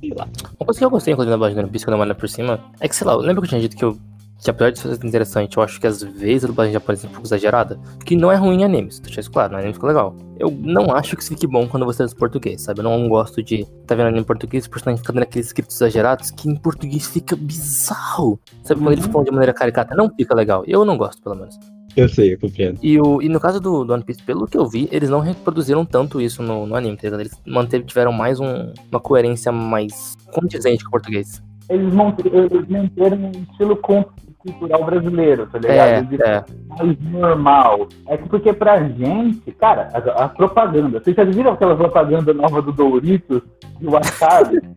[0.00, 0.28] Sei lá.
[0.58, 2.88] Uma coisa que eu gostei, inclusive, da dublagem do quando eu olho por cima, é
[2.88, 3.96] que, sei lá, lembra que eu tinha dito que eu.
[4.44, 7.12] Que apesar de ser interessante, eu acho que às vezes a dublagem japonesa é um
[7.12, 7.78] pouco exagerada.
[8.04, 10.16] Que não é ruim em animes, deixa isso claro, no anime fica legal.
[10.36, 12.80] Eu não acho que isso fique bom quando você traduz português, sabe?
[12.80, 15.76] Eu não gosto de tá vendo anime em português, o personagem fica dando aqueles scripts
[15.76, 18.40] exagerados que em português fica bizarro.
[18.64, 20.64] Sabe, quando eles falam de maneira caricata, não fica legal.
[20.66, 21.56] Eu não gosto, pelo menos.
[21.96, 22.78] Eu sei, eu compreendo.
[22.82, 25.20] E, o, e no caso do, do One Piece, pelo que eu vi, eles não
[25.20, 27.20] reproduziram tanto isso no, no anime, tá ligado?
[27.20, 31.42] Eles mantiveram tiveram mais um, uma coerência mais condizente com o português.
[31.68, 31.92] Eles,
[32.24, 36.06] eles manteram um estilo cultural brasileiro, tá ligado?
[36.08, 36.44] De- É, é.
[36.68, 37.88] mais normal.
[38.08, 40.98] É que porque pra gente, cara, a, a propaganda.
[41.00, 43.42] Vocês já viram aquela propaganda nova do Doritos
[43.80, 44.60] e o Wasabi?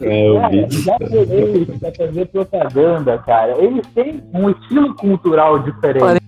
[0.00, 0.66] É, eu Cara, vi.
[0.82, 3.56] já eles pra fazer propaganda, cara.
[3.62, 6.20] Eles têm um estilo cultural diferente.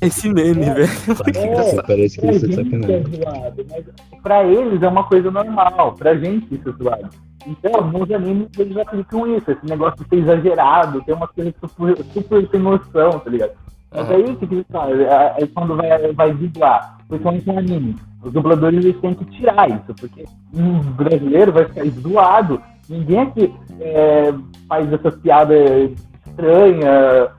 [0.00, 0.84] Esse meme, velho.
[0.84, 3.04] É, Parece que isso é gente é sacanagem.
[3.04, 3.84] zoado, mas
[4.22, 5.92] pra eles é uma coisa normal.
[5.92, 7.08] Pra gente isso é zoado.
[7.46, 11.96] Então, alguns animes eles aplicam isso, esse negócio de ser exagerado, tem uma coisa super,
[12.12, 13.52] super sem noção, tá ligado?
[13.92, 15.04] Mas aí o que que eles fazem?
[15.04, 17.96] É é quando vai, vai dublar, principalmente um anime.
[18.22, 20.24] Os dubladores eles têm que tirar isso, porque
[20.54, 22.60] um brasileiro vai ficar zoado.
[22.88, 24.34] Ninguém aqui é,
[24.68, 25.90] faz essas piadas
[26.26, 27.30] estranhas.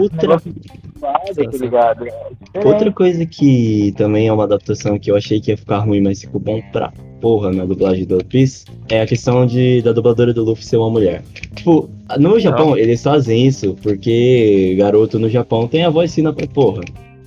[0.00, 2.06] Outra- tá ligado?
[2.54, 2.64] É.
[2.66, 6.20] Outra coisa que também é uma adaptação que eu achei que ia ficar ruim, mas
[6.20, 10.34] ficou bom pra porra na dublagem do One Piece, é a questão de, da dubladora
[10.34, 11.22] do Luffy ser uma mulher.
[11.54, 11.88] Tipo,
[12.18, 16.82] no Japão, eles fazem isso porque garoto no Japão tem a voz fina pra porra.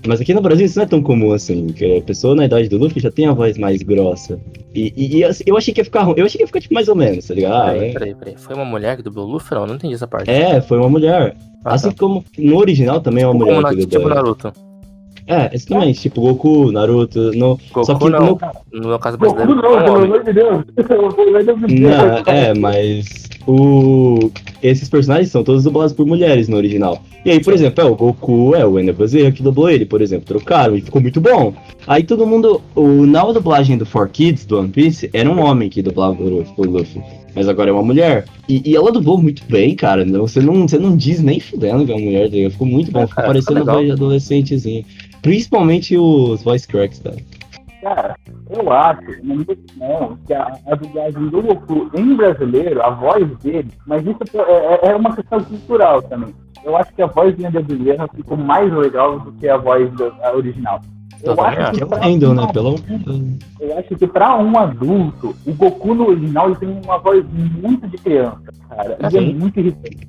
[0.07, 2.69] Mas aqui no Brasil isso não é tão comum assim, que a pessoa na idade
[2.69, 4.39] do Luffy já tem a voz mais grossa.
[4.73, 6.15] E, e- e, assim, eu achei que ia ficar ruim.
[6.17, 7.53] Eu achei que ia ficar tipo mais ou menos, tá ligado?
[7.69, 7.93] Ah, peraí, é.
[7.93, 8.35] peraí, peraí.
[8.37, 9.53] Foi uma mulher que dublou o Luffy?
[9.55, 10.29] Não, eu não entendi essa parte.
[10.29, 11.35] É, foi uma mulher.
[11.65, 11.95] Ah, assim tá.
[11.99, 14.07] como no original também é uma mulher Como na, que tipo.
[14.07, 14.53] Naruto.
[15.27, 17.31] É, exatamente, tipo Goku, Naruto.
[17.35, 17.59] No...
[17.71, 18.25] Goku Só que não.
[18.25, 18.39] no-
[18.71, 19.61] No meu caso Goku brasileiro.
[19.61, 19.83] não, é.
[19.83, 20.63] Pelo amor de Deus.
[21.79, 23.05] Não, é, mas
[23.49, 24.31] o...
[24.61, 27.01] esses personagens são todos dublados por mulheres no original.
[27.25, 30.01] E aí, por exemplo, é, o Goku é o Wendell Bezerra que dublou ele, por
[30.01, 31.53] exemplo, trocaram e ficou muito bom.
[31.87, 35.81] Aí todo mundo, o, na dublagem do 4Kids, do One Piece, era um homem que
[35.81, 37.01] dublava o Luffy, o Luffy,
[37.35, 38.25] mas agora é uma mulher.
[38.47, 41.85] E, e ela dublou muito bem, cara, não- você não, você não diz nem fudendo
[41.85, 44.85] que é uma mulher, tá ficou muito bom, ficou É, parecendo de adolescentezinho.
[45.23, 47.11] Principalmente os voice cracks, tá?
[47.81, 48.15] Cara,
[48.49, 53.27] eu acho, na minha opinião, que a, a dublagem do Goku em brasileiro, a voz
[53.39, 56.33] dele, mas isso é, é- é uma questão cultural também.
[56.63, 60.35] Eu acho que a voz Bezerra ficou mais legal do que a voz da a
[60.35, 60.81] original.
[61.23, 61.71] Eu acho.
[61.73, 62.47] Que é pra, né?
[62.53, 62.75] Pelo
[63.59, 67.87] eu acho que pra um adulto, o Goku no original ele tem uma voz muito
[67.87, 68.97] de criança, cara.
[69.01, 69.33] E é Sim.
[69.33, 70.07] muito irritante.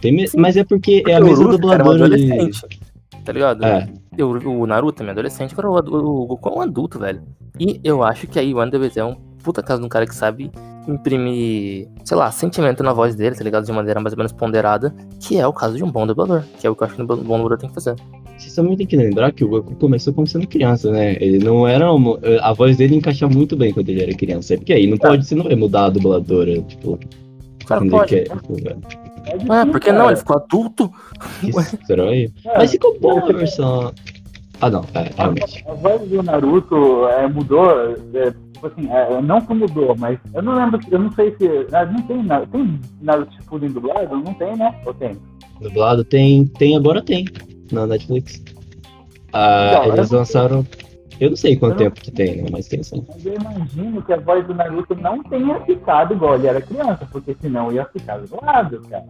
[0.00, 2.04] Tem Mas é porque é a mesma era um dubladora de...
[2.32, 2.80] adolescente.
[3.24, 3.64] Tá ligado?
[3.64, 3.88] É.
[4.16, 7.22] Eu- o Naruto também é adolescente, agora o, o Goku é um adulto, velho.
[7.58, 10.14] E eu acho que aí o Anderson é um puta caso de um cara que
[10.14, 10.50] sabe
[10.86, 13.64] imprimir, sei lá, sentimento na voz dele, tá ligado?
[13.64, 16.66] De maneira mais ou menos ponderada, que é o caso de um bom dublador, que
[16.66, 17.94] é o que eu acho que um bom dublador tem que fazer.
[18.36, 21.16] Vocês também tem que lembrar que o Goku começou como sendo criança, né?
[21.20, 21.92] Ele não era.
[21.92, 24.56] uma- A voz dele encaixa muito bem quando ele era criança.
[24.56, 26.92] Porque aí não pode, você não vai mudar a dubladora, tipo,
[27.62, 28.14] O cara quando pode.
[28.14, 28.36] ele quer.
[28.36, 28.78] Tipo, velho,
[29.11, 29.11] É
[29.48, 30.06] Ué, por que não?
[30.08, 30.92] Ele ficou adulto?
[31.40, 32.32] que estranho.
[32.44, 33.92] É, Mas ficou boa a versão.
[34.60, 35.64] Ah, não, é, realmente.
[35.68, 37.68] A voz do Naruto é, mudou,
[38.14, 41.48] é, tipo assim, é, não que mudou, mas eu não lembro, eu não sei se.
[41.74, 44.16] ah, Não tem, tem Naruto Shippuden dublado?
[44.16, 44.72] Não tem, né?
[44.86, 45.16] Ou tem?
[45.60, 46.46] Dublado tem.
[46.46, 47.24] Tem, agora tem.
[47.72, 48.42] Na Netflix.
[49.32, 50.66] Ah, eles não- lançaram.
[51.20, 52.48] Eu não sei quanto não- tempo que tem, né?
[52.50, 53.04] Mas tem sim.
[53.24, 57.36] Eu imagino que a voz do Naruto não tenha ficado igual ele era criança, porque
[57.40, 59.04] senão ia ficar zoado, cara.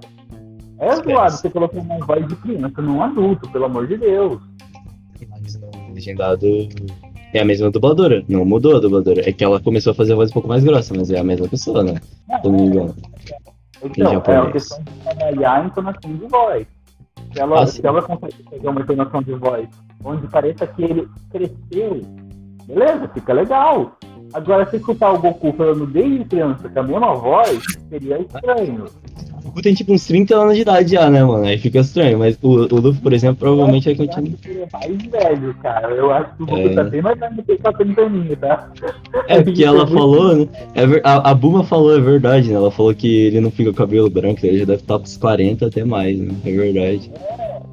[0.78, 4.40] É zoado você colocar uma voz de criança num adulto, pelo amor de Deus.
[5.30, 6.46] Mas no legendado.
[7.34, 8.22] É a mesma dubladora.
[8.28, 9.26] Não mudou a dubladora.
[9.26, 11.24] É que ela começou a fazer a voz um pouco mais grossa, mas é a
[11.24, 11.94] mesma pessoa, né?
[11.94, 12.94] Se eu não me engano.
[13.82, 16.66] Então, é uma questão de trabalhar a entonação de voz.
[17.32, 19.66] Se ela, Ah, se ela consegue fazer uma entonação de voz
[20.04, 22.02] onde pareça que ele cresceu,
[22.66, 23.96] beleza, fica legal.
[24.32, 28.86] Agora, se escutar o Goku falando desde criança com a mesma voz, seria estranho.
[29.40, 31.44] O Goku tem tipo uns 30 anos de idade já, né, mano?
[31.44, 32.18] Aí fica estranho.
[32.18, 34.38] Mas o, o Luffy, por exemplo, provavelmente vai continuar.
[34.46, 35.90] ele é mais velho, cara.
[35.94, 36.74] Eu acho que o Goku É.
[36.74, 38.70] tá bem mais velho do que ele tá tendo tá?
[39.28, 40.48] É, porque ela falou, né?
[40.74, 42.54] É a, a Buma falou, é verdade, né?
[42.54, 45.66] Ela falou que ele não fica com cabelo branco, ele já deve estar pros 40
[45.66, 46.34] até mais, né?
[46.46, 47.10] É verdade.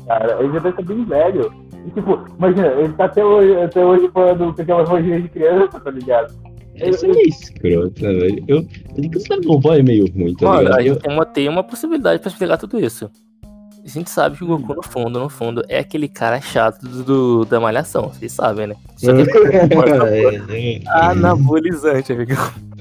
[0.07, 1.68] Cara, ele já deve ser bem velho.
[1.88, 5.80] E, tipo, imagina, ele tá até hoje, até hoje falando com aquela vozinha de criança,
[5.80, 6.34] tá ligado?
[6.75, 8.43] Isso é meio escroto, né, velho?
[8.47, 8.65] Eu, eu
[9.01, 10.82] digo que esse vovó é meio ruim, tá Mano, ligado?
[10.82, 13.09] Eu- tem uma, tem uma possibilidade pra explicar tudo isso.
[13.84, 17.03] A gente sabe que o Goku, no fundo, no fundo, é aquele cara chato do,
[17.03, 18.75] do- da malhação, vocês sabem, né?
[18.97, 19.21] Só que
[20.53, 20.82] É, é.
[20.86, 22.34] anabolizante, amigo.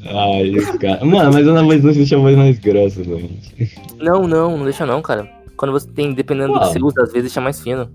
[0.07, 1.05] Ai, esse cara.
[1.05, 3.75] Mano, mas a Ana Voz não deixa a voz mais grossa, gente.
[3.99, 5.29] Não, não, não deixa não, cara.
[5.57, 6.73] Quando você tem, dependendo do que Uau.
[6.73, 7.89] você usa, às vezes deixa mais fino.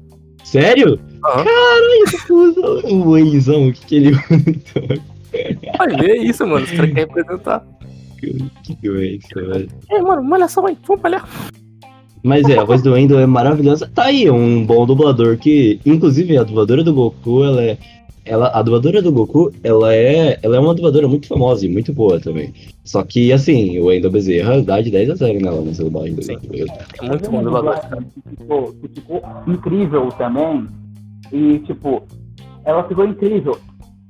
[0.44, 1.00] Sério?
[1.26, 1.44] Aham.
[1.46, 5.02] Caralho, você usa o Wayzão, o que que ele usa?
[5.78, 6.66] Vai ver isso, mano.
[6.66, 7.66] Os caras querem representar.
[8.64, 9.68] Que doença, velho.
[9.90, 11.28] É, mano, malhação aí, vamos malhar.
[12.24, 13.92] Mas é, a voz do Wendell é maravilhosa.
[13.94, 17.78] Tá aí, um bom dublador que, inclusive, a dubladora do Goku, ela é.
[18.26, 21.92] Ela, a dubladora do Goku, ela é, ela é uma dubladora muito famosa e muito
[21.94, 22.54] boa também.
[22.84, 26.24] Só que, assim, o Wendell Bezerra dá de 10 a 0 nela nessa dublagem do
[26.24, 26.36] Sim.
[26.36, 26.56] Goku.
[27.02, 28.04] É muito bom uma dublador.
[28.96, 30.68] ficou, incrível também.
[31.32, 32.04] E, tipo,
[32.64, 33.58] ela ficou incrível.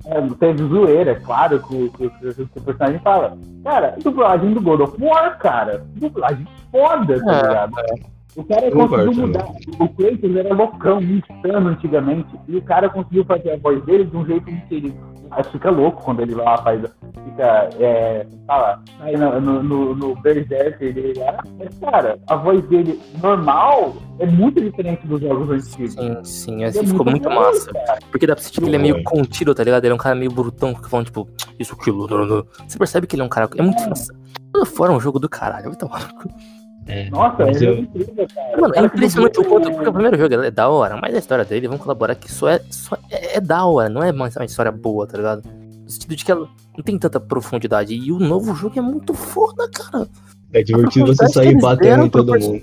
[0.06, 3.36] É, teve zoeira, é claro, que, o- que, que, que o personagem fala.
[3.64, 5.82] Cara, dublagem do God of War, cara.
[5.96, 7.72] Dublagem foda, tá É, ligado?
[8.36, 9.46] O cara Eu conseguiu concordo mudar.
[9.78, 12.28] O Kratos era loucão, insano antigamente.
[12.48, 14.94] E o cara conseguiu fazer a voz dele de um jeito que ele
[15.52, 16.80] fica louco quando ele lá faz.
[17.24, 17.70] Fica.
[17.78, 18.82] É, fala.
[19.00, 21.38] Aí no, no, no, no Berserker dele lá.
[21.58, 25.92] Mas, cara, a voz dele normal é muito diferente dos jogos antigos.
[25.94, 27.72] Sim, sim, Ele assim, é ficou muito bom, massa.
[27.72, 27.98] cara.
[28.10, 29.02] Porque dá pra sentir que ele é meio É.
[29.04, 29.84] contido, tá ligado?
[29.84, 31.28] Ele é um cara meio brutão, que falando, tipo,
[31.58, 32.08] isso, aquilo.
[32.66, 33.48] Você percebe que ele é um cara.
[33.56, 33.80] É muito.
[34.52, 35.66] Toda fora é um jogo do caralho.
[35.66, 36.28] Vai tomar no cu.
[36.86, 38.60] É, Nossa, mas é eu, incrível, cara.
[38.60, 39.70] Mano, é impressionante o quanto.
[39.70, 42.48] Porque o primeiro jogo é da hora, mas a história dele, vamos colaborar que só
[42.48, 42.60] é.
[42.70, 45.42] Só é, é da hora, não é uma, uma história boa, tá ligado?
[45.82, 47.94] No sentido de que ela não tem tanta profundidade.
[47.94, 50.06] E o novo jogo é muito foda, cara.
[50.52, 52.62] é divertido você sair batendo em todo pro mundo.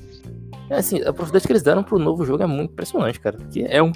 [0.69, 3.37] É assim, a profundidade que eles deram pro novo jogo é muito impressionante, cara.
[3.37, 3.91] Porque é um,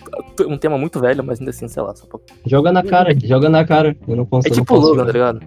[0.47, 2.19] um tema muito velho, mas ainda assim, sei lá, só pra...
[2.45, 3.95] Joga na cara, joga na cara.
[4.07, 4.53] Eu não consigo.
[4.53, 5.39] É tipo o Logan, tá ligado?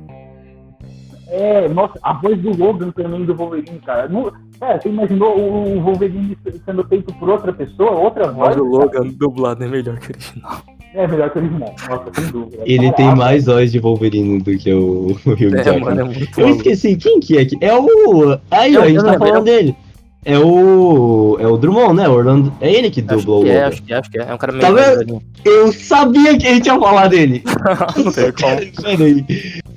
[1.28, 4.08] É, nossa, a voz do Logan também do Wolverine, cara.
[4.08, 8.48] Não, é, você imaginou o o Wolverine sendo feito por outra pessoa, outra voz?
[8.48, 10.62] Mas o Logan dublado é melhor que o original.
[10.94, 11.74] É melhor que o original.
[11.88, 12.62] Nossa, sem dúvida.
[12.64, 15.80] Ele tem mais voz de Wolverine do que o, o Hugh É, Jackman.
[15.80, 16.56] mano, é muito Eu maluco.
[16.68, 17.56] esqueci, quem que é aqui?
[17.60, 18.38] É o.
[18.50, 19.76] Aí, ó, Eu- a gente tá falando dele.
[20.24, 21.36] É o.
[21.40, 22.08] É o Drummond, né?
[22.08, 22.52] O Orlando.
[22.60, 23.68] É ele que Acho dublou o que é, Logan.
[23.68, 24.22] acho que é, acho que é.
[24.28, 24.62] É um cara meio.
[24.62, 24.98] Tá vendo?
[24.98, 25.22] velhinho.
[25.44, 27.42] Eu sabia que a gente ia falar dele.
[28.04, 28.82] Não tem como.
[28.82, 29.24] Pera aí.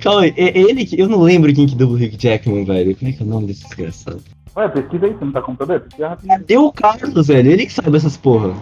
[0.00, 0.34] Calma aí.
[0.36, 1.00] É ele que.
[1.00, 2.94] Eu não lembro quem que dubla o Hugh Jackman, velho.
[2.96, 4.20] Como é que é o nome desse desgraçado?
[4.54, 5.80] Olha, pesquisa aí, você não tá com computador?
[5.80, 6.38] Pesquisa rapidinho.
[6.38, 7.50] Cadê o Carlos, velho?
[7.50, 8.52] Ele que sabe essas porra.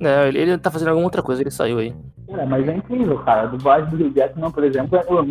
[0.00, 1.94] Não, ele, ele tá fazendo alguma outra coisa, ele saiu aí.
[2.28, 3.42] É, mas é incrível, cara.
[3.42, 5.22] A dublagem do Hugh Jackman, por exemplo, é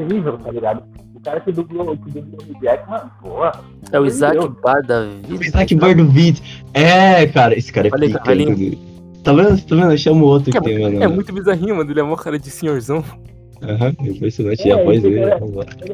[0.00, 0.82] incrível, tá ligado?
[1.14, 3.52] O cara que dublou, que dublou o Hugh Jackman, porra.
[3.92, 4.54] É o Isaac Deus.
[4.62, 5.44] Bar da O vida.
[5.44, 6.42] Isaac Bardovitz.
[6.74, 7.56] É, cara.
[7.58, 8.24] Esse cara é Olha aí, pica.
[9.24, 9.60] Tá vendo?
[9.66, 9.90] Tá vendo?
[9.92, 11.02] Eu chamo outro que É, tem, mano.
[11.02, 11.90] é muito bizarrinho, mano.
[11.90, 13.04] Ele é uma cara de senhorzão.
[13.62, 14.62] Aham, impressionante.
[14.62, 15.30] É, e a voz esse dele.
[15.30, 15.40] cara-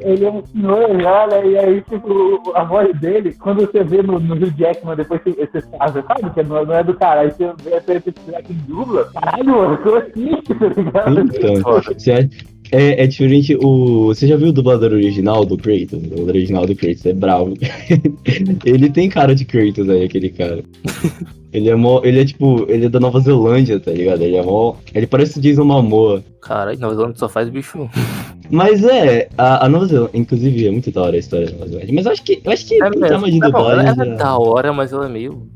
[0.03, 4.21] Ele é um senhor, olha, e aí, tipo, a voz dele, quando você vê no,
[4.21, 7.31] no Hugh Jackman, depois você, você sabe, sabe que não, não é do cara, aí
[7.31, 11.21] você vê você pesquisar quem dubla, caralho, mano, eu tô aqui, tá ligado?
[11.21, 12.35] Então, você acha-
[12.71, 14.07] é, é diferente o.
[14.07, 15.93] Você já viu o dublador original do Kratos?
[15.93, 17.55] O dublador original do Kratos é bravo.
[18.65, 20.63] ele tem cara de Kratos aí, aquele cara.
[21.55, 22.01] Ele é mó.
[22.03, 22.67] Ele é tipo.
[22.69, 24.23] Ele é da Nova Zelândia, tá ligado?
[24.23, 24.75] Ele é mó.
[24.93, 26.21] Ele parece o Jason Momoa.
[26.41, 27.89] Caralho, Nova Zelândia só faz bicho.
[28.51, 31.69] Mas é, a, a Nova Zelândia, inclusive é muito da hora a história da Nova
[31.69, 31.95] Zelândia.
[31.95, 32.41] Mas eu acho que.
[32.45, 33.31] Eu acho que É mesmo.
[33.31, 33.87] de Tá bom, ela dublagem.
[33.87, 35.47] ela é já- da hora, mas ela é meio.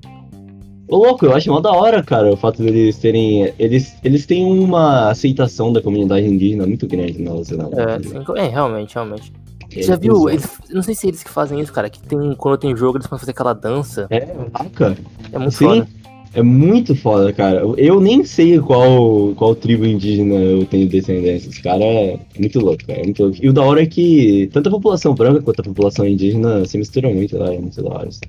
[0.88, 3.52] Ô, louco, eu acho mó da hora, cara, o fato deles terem.
[3.58, 8.24] Eles, eles têm uma aceitação da comunidade indígena muito grande na Nova Zelândia.
[8.36, 9.32] É, é realmente, realmente.
[9.70, 10.30] Eles Já viu?
[10.30, 11.90] Eles, não sei se é eles que fazem isso, cara.
[11.90, 14.06] Que tem, quando tem jogo, eles podem fazer aquela dança.
[14.08, 14.96] É, vaca.
[15.30, 15.88] É muito Sim, foda.
[16.32, 17.60] é muito foda, cara.
[17.76, 21.50] Eu nem sei qual, qual tribo indígena eu tenho descendência.
[21.50, 23.00] Esse cara é muito louco, cara.
[23.00, 23.36] É muito louco.
[23.42, 26.78] E o da hora é que tanto a população branca quanto a população indígena se
[26.78, 28.08] misturam muito lá, é muito da hora.
[28.08, 28.20] isso.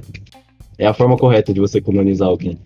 [0.79, 2.57] É a forma correta de você colonizar alguém.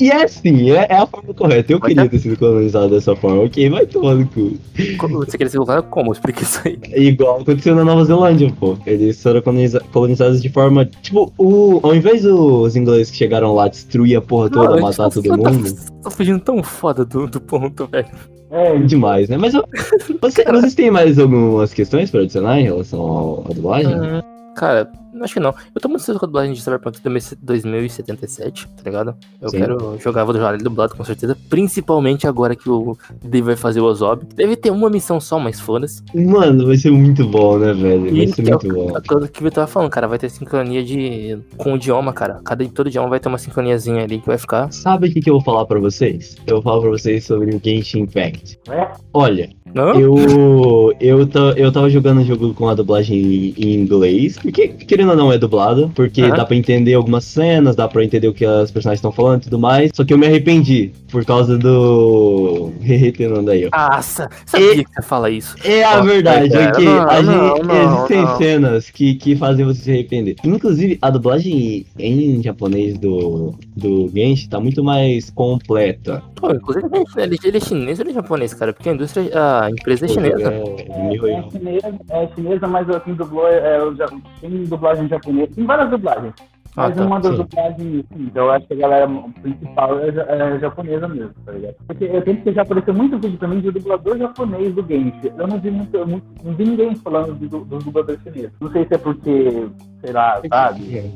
[0.00, 1.72] E é assim, é, é a forma correta.
[1.72, 3.44] Eu queria ter sido colonizado dessa forma.
[3.44, 4.54] Ok, vai tomar no cu.
[4.98, 6.10] Como- Você queria ser colocado como?
[6.10, 6.76] Explica isso aí.
[6.90, 8.76] É igual aconteceu na Nova Zelândia, pô.
[8.84, 10.84] Eles foram coloniza- colonizados de forma.
[10.84, 15.08] Tipo, o, ao invés dos ingleses que chegaram lá destruir a porra toda, Não, matar
[15.08, 15.72] todo mundo.
[16.02, 18.08] Tá fugindo tão foda do, do ponto, velho.
[18.50, 19.36] É, Demais, né?
[19.36, 23.94] Mas você- vocês têm mais algumas questões pra adicionar em relação à dublagem?
[23.94, 24.20] Hum,
[24.56, 24.90] Cara,
[25.24, 25.54] acho que não.
[25.74, 27.00] Eu tô muito ansioso com a dublagem de Cyberpunk
[27.42, 29.14] 2077, tá ligado?
[29.40, 29.58] Eu Sim.
[29.58, 31.36] quero jogar, vou jogar ele dublado com certeza.
[31.48, 34.24] Principalmente agora que o Dave vai fazer o Ozob.
[34.34, 36.02] Deve ter uma missão só, mas foda-se.
[36.14, 38.00] Mano, vai ser muito bom, né, velho?
[38.02, 38.96] Vai E ser que é muito bom.
[38.96, 42.12] a coisa que o Vitor tava falando, cara, vai ter sincronia de com o idioma,
[42.12, 42.40] cara.
[42.44, 44.72] Cada todo idioma vai ter uma sincroniazinha ali que vai ficar.
[44.72, 46.36] Sabe o que, que eu vou falar pra vocês?
[46.46, 48.58] Eu vou falar pra vocês sobre o Genshin Impact.
[48.68, 48.88] É?
[49.12, 49.94] Olha, Não?
[49.98, 55.09] eu, eu, eu tava jogando o jogo com a dublagem em, em inglês, porque, querendo
[55.16, 56.36] não, é dublado, porque Aham.
[56.36, 59.44] dá pra entender algumas cenas, dá pra entender o que as personagens estão falando e
[59.44, 59.90] tudo mais.
[59.94, 62.72] Só que eu me arrependi por causa do.
[62.80, 63.76] Retenando aí, ó.
[63.76, 65.56] Nossa, sabia que você fala isso.
[65.64, 68.36] É a Nossa, verdade, é que não, a não, gente, não, existem não.
[68.36, 70.36] cenas que, que fazem você se arrepender.
[70.44, 76.22] Inclusive, a dublagem em japonês do, do Genshin tá muito mais completa.
[76.36, 76.86] Pô, inclusive
[77.16, 78.72] ele, ele é chinês ou ele é japonês, cara?
[78.72, 80.52] Porque a indústria, a empresa é chinesa.
[80.52, 83.94] É, mil É chinesa, é chinesa, mas quem dublou é, é o
[84.40, 84.64] tem
[85.00, 85.52] dublagem japonesa.
[85.54, 86.34] Tem várias dublagens.
[86.76, 87.04] Ah, Mas tá.
[87.04, 87.42] uma das sim.
[87.42, 89.08] dublagens, sim, eu acho que a galera
[89.42, 90.08] principal é,
[90.54, 91.74] é japonesa mesmo, tá ligado?
[91.86, 95.32] Porque eu tenho que já apareceu muito vídeo também de dublador japonês do Genshin.
[95.36, 98.52] Eu não vi muito, muito não vi ninguém falando de, du- dos dubladores chineses.
[98.60, 99.66] Não sei se é porque,
[100.04, 100.98] sei lá, sabe?
[100.98, 101.10] É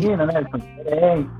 [0.00, 0.44] China, né?
[0.50, 1.30] São diferentes,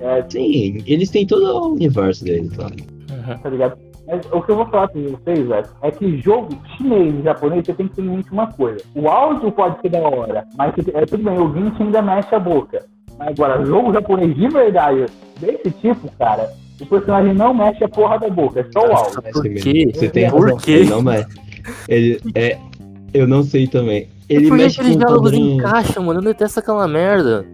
[0.00, 2.52] é, Sim, eles têm todo o universo deles.
[2.58, 3.38] Uhum.
[3.38, 3.78] tá ligado?
[4.06, 7.64] Mas o que eu vou falar pra vocês, velho, é que jogo chinês e japonês,
[7.64, 8.84] você tem que ter em mente uma coisa.
[8.94, 12.38] O áudio pode ser da hora, mas é tudo bem, o Genshin ainda mexe a
[12.38, 12.84] boca.
[13.18, 15.06] Mas agora, jogo japonês de verdade,
[15.40, 16.50] desse tipo, cara,
[16.80, 19.22] o personagem não mexe a porra da boca, é só o áudio.
[19.32, 19.90] Por quê?
[19.94, 20.56] Você tem Por razão.
[20.58, 20.72] quê?
[20.72, 21.28] Ele não mexe.
[21.88, 22.58] Ele é.
[23.14, 24.08] Eu não sei também.
[24.28, 26.20] Ele Por que mexe aqueles com diálogos encaixam, mano?
[26.20, 27.46] Eu detesto aquela merda.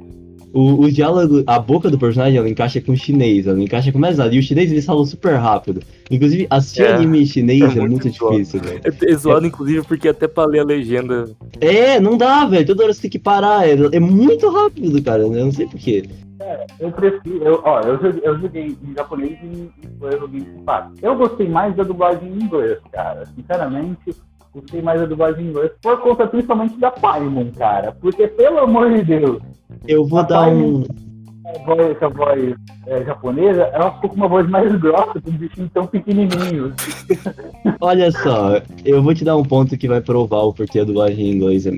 [0.53, 3.99] O, o diálogo, a boca do personagem, ela encaixa com o chinês, ela encaixa com
[3.99, 4.35] mais nada.
[4.35, 5.81] E o chinês, eles falam super rápido.
[6.11, 8.81] Inclusive, assistir É, anime chinês é é, muito difícil, velho.
[8.85, 11.31] É, é zoado, inclusive, porque até pra ler a legenda.
[11.61, 12.67] É, não dá, velho.
[12.67, 13.69] Toda hora você tem que parar.
[13.69, 15.23] É, é muito rápido, cara.
[15.23, 16.05] Eu não sei porquê.
[16.79, 19.71] Eu prefiro, eu, ó, eu joguei, eu joguei em japonês e e
[20.01, 20.65] eu joguei em.
[21.03, 23.27] Eu gostei mais da dublagem em inglês, cara.
[23.27, 24.17] Sinceramente,
[24.55, 25.71] gostei mais da dublagem em inglês.
[25.83, 27.93] Por conta principalmente da Paimon, cara.
[28.01, 29.41] Porque, pelo amor de Deus,
[29.87, 31.65] Eu vou A dar Paimon- um.
[31.65, 32.55] voz, essa voz
[32.87, 36.73] é, japonesa, ela ficou com uma voz mais grossa, com um bichinho tão pequenininho.
[37.81, 41.27] Olha só, eu vou te dar um ponto que vai provar o porquê a dublagem
[41.27, 41.71] em inglês é,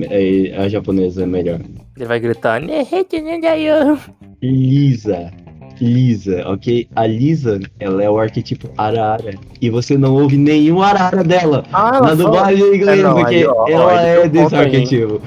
[0.50, 1.60] é- a japonesa é melhor.
[1.96, 2.60] Ele vai gritar.
[4.42, 5.30] Lisa.
[5.82, 6.88] Lisa, ok?
[6.94, 9.34] A Lisa, ela é o arquetipo arara.
[9.60, 13.34] E você não ouve nenhum arara dela Ah, na dublagem em inglês, É, não, porque
[13.34, 14.64] aí, ó, ó, ela ele é um desse ponto aí.
[14.64, 15.22] arquetipo.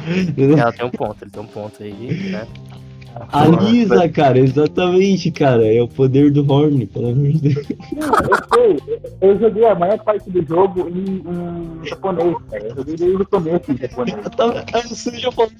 [0.57, 2.47] Ela tem um ponto, ele tem um ponto aí, né?
[3.31, 5.65] A Lisa, cara, exatamente, cara.
[5.73, 7.65] É o poder do Horn, pelo amor de Deus.
[7.69, 12.63] Eu sei, eu joguei a maior parte do jogo em, em japonês, cara.
[12.67, 14.17] Eu joguei desde o começo em japonês.
[14.21, 15.53] Eu, tava, eu sou japonês.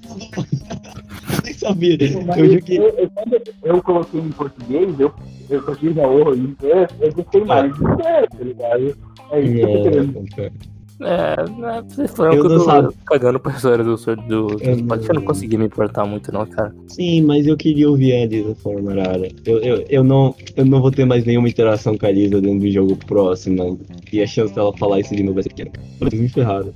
[1.46, 1.98] Eu nem sabia.
[2.26, 2.78] Mas Eu joguei.
[2.80, 5.14] eu, eu- quando eu coloquei em português, eu,
[5.50, 8.98] eu coloquei na horror em inglês, eu gostei mais de inglês, tá ligado?
[9.32, 10.18] É isso que eu tô querendo.
[10.18, 10.52] É, cara.
[10.98, 14.78] É, né, vocês foram Eu que eu tô cagando pra história do do, do, Eu.
[14.78, 16.74] Eu não consegui me importar muito, não, cara.
[16.88, 19.28] Sim, mas eu queria ouvir a Lisa falando arara.
[19.46, 22.60] Eu, eu, eu, não, eu não vou ter mais nenhuma interação com a Lisa dentro
[22.60, 23.78] do jogo próximo.
[24.12, 25.72] E a chance dela falar isso de novo vai ser pequena.
[26.00, 26.74] Eu tô me ferrado.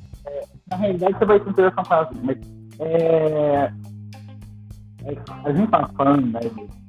[0.69, 2.37] Na realidade, você vai ter interação com ela, mas
[2.81, 3.71] é.
[5.43, 6.39] A gente tá falando, né?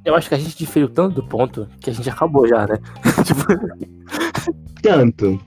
[0.04, 2.78] Eu acho que a gente diferiu tanto do ponto que a gente acabou já, né?
[3.24, 3.44] tipo,
[4.82, 5.40] Tanto.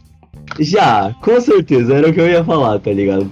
[0.60, 3.30] Já, com certeza, era o que eu ia falar, tá ligado?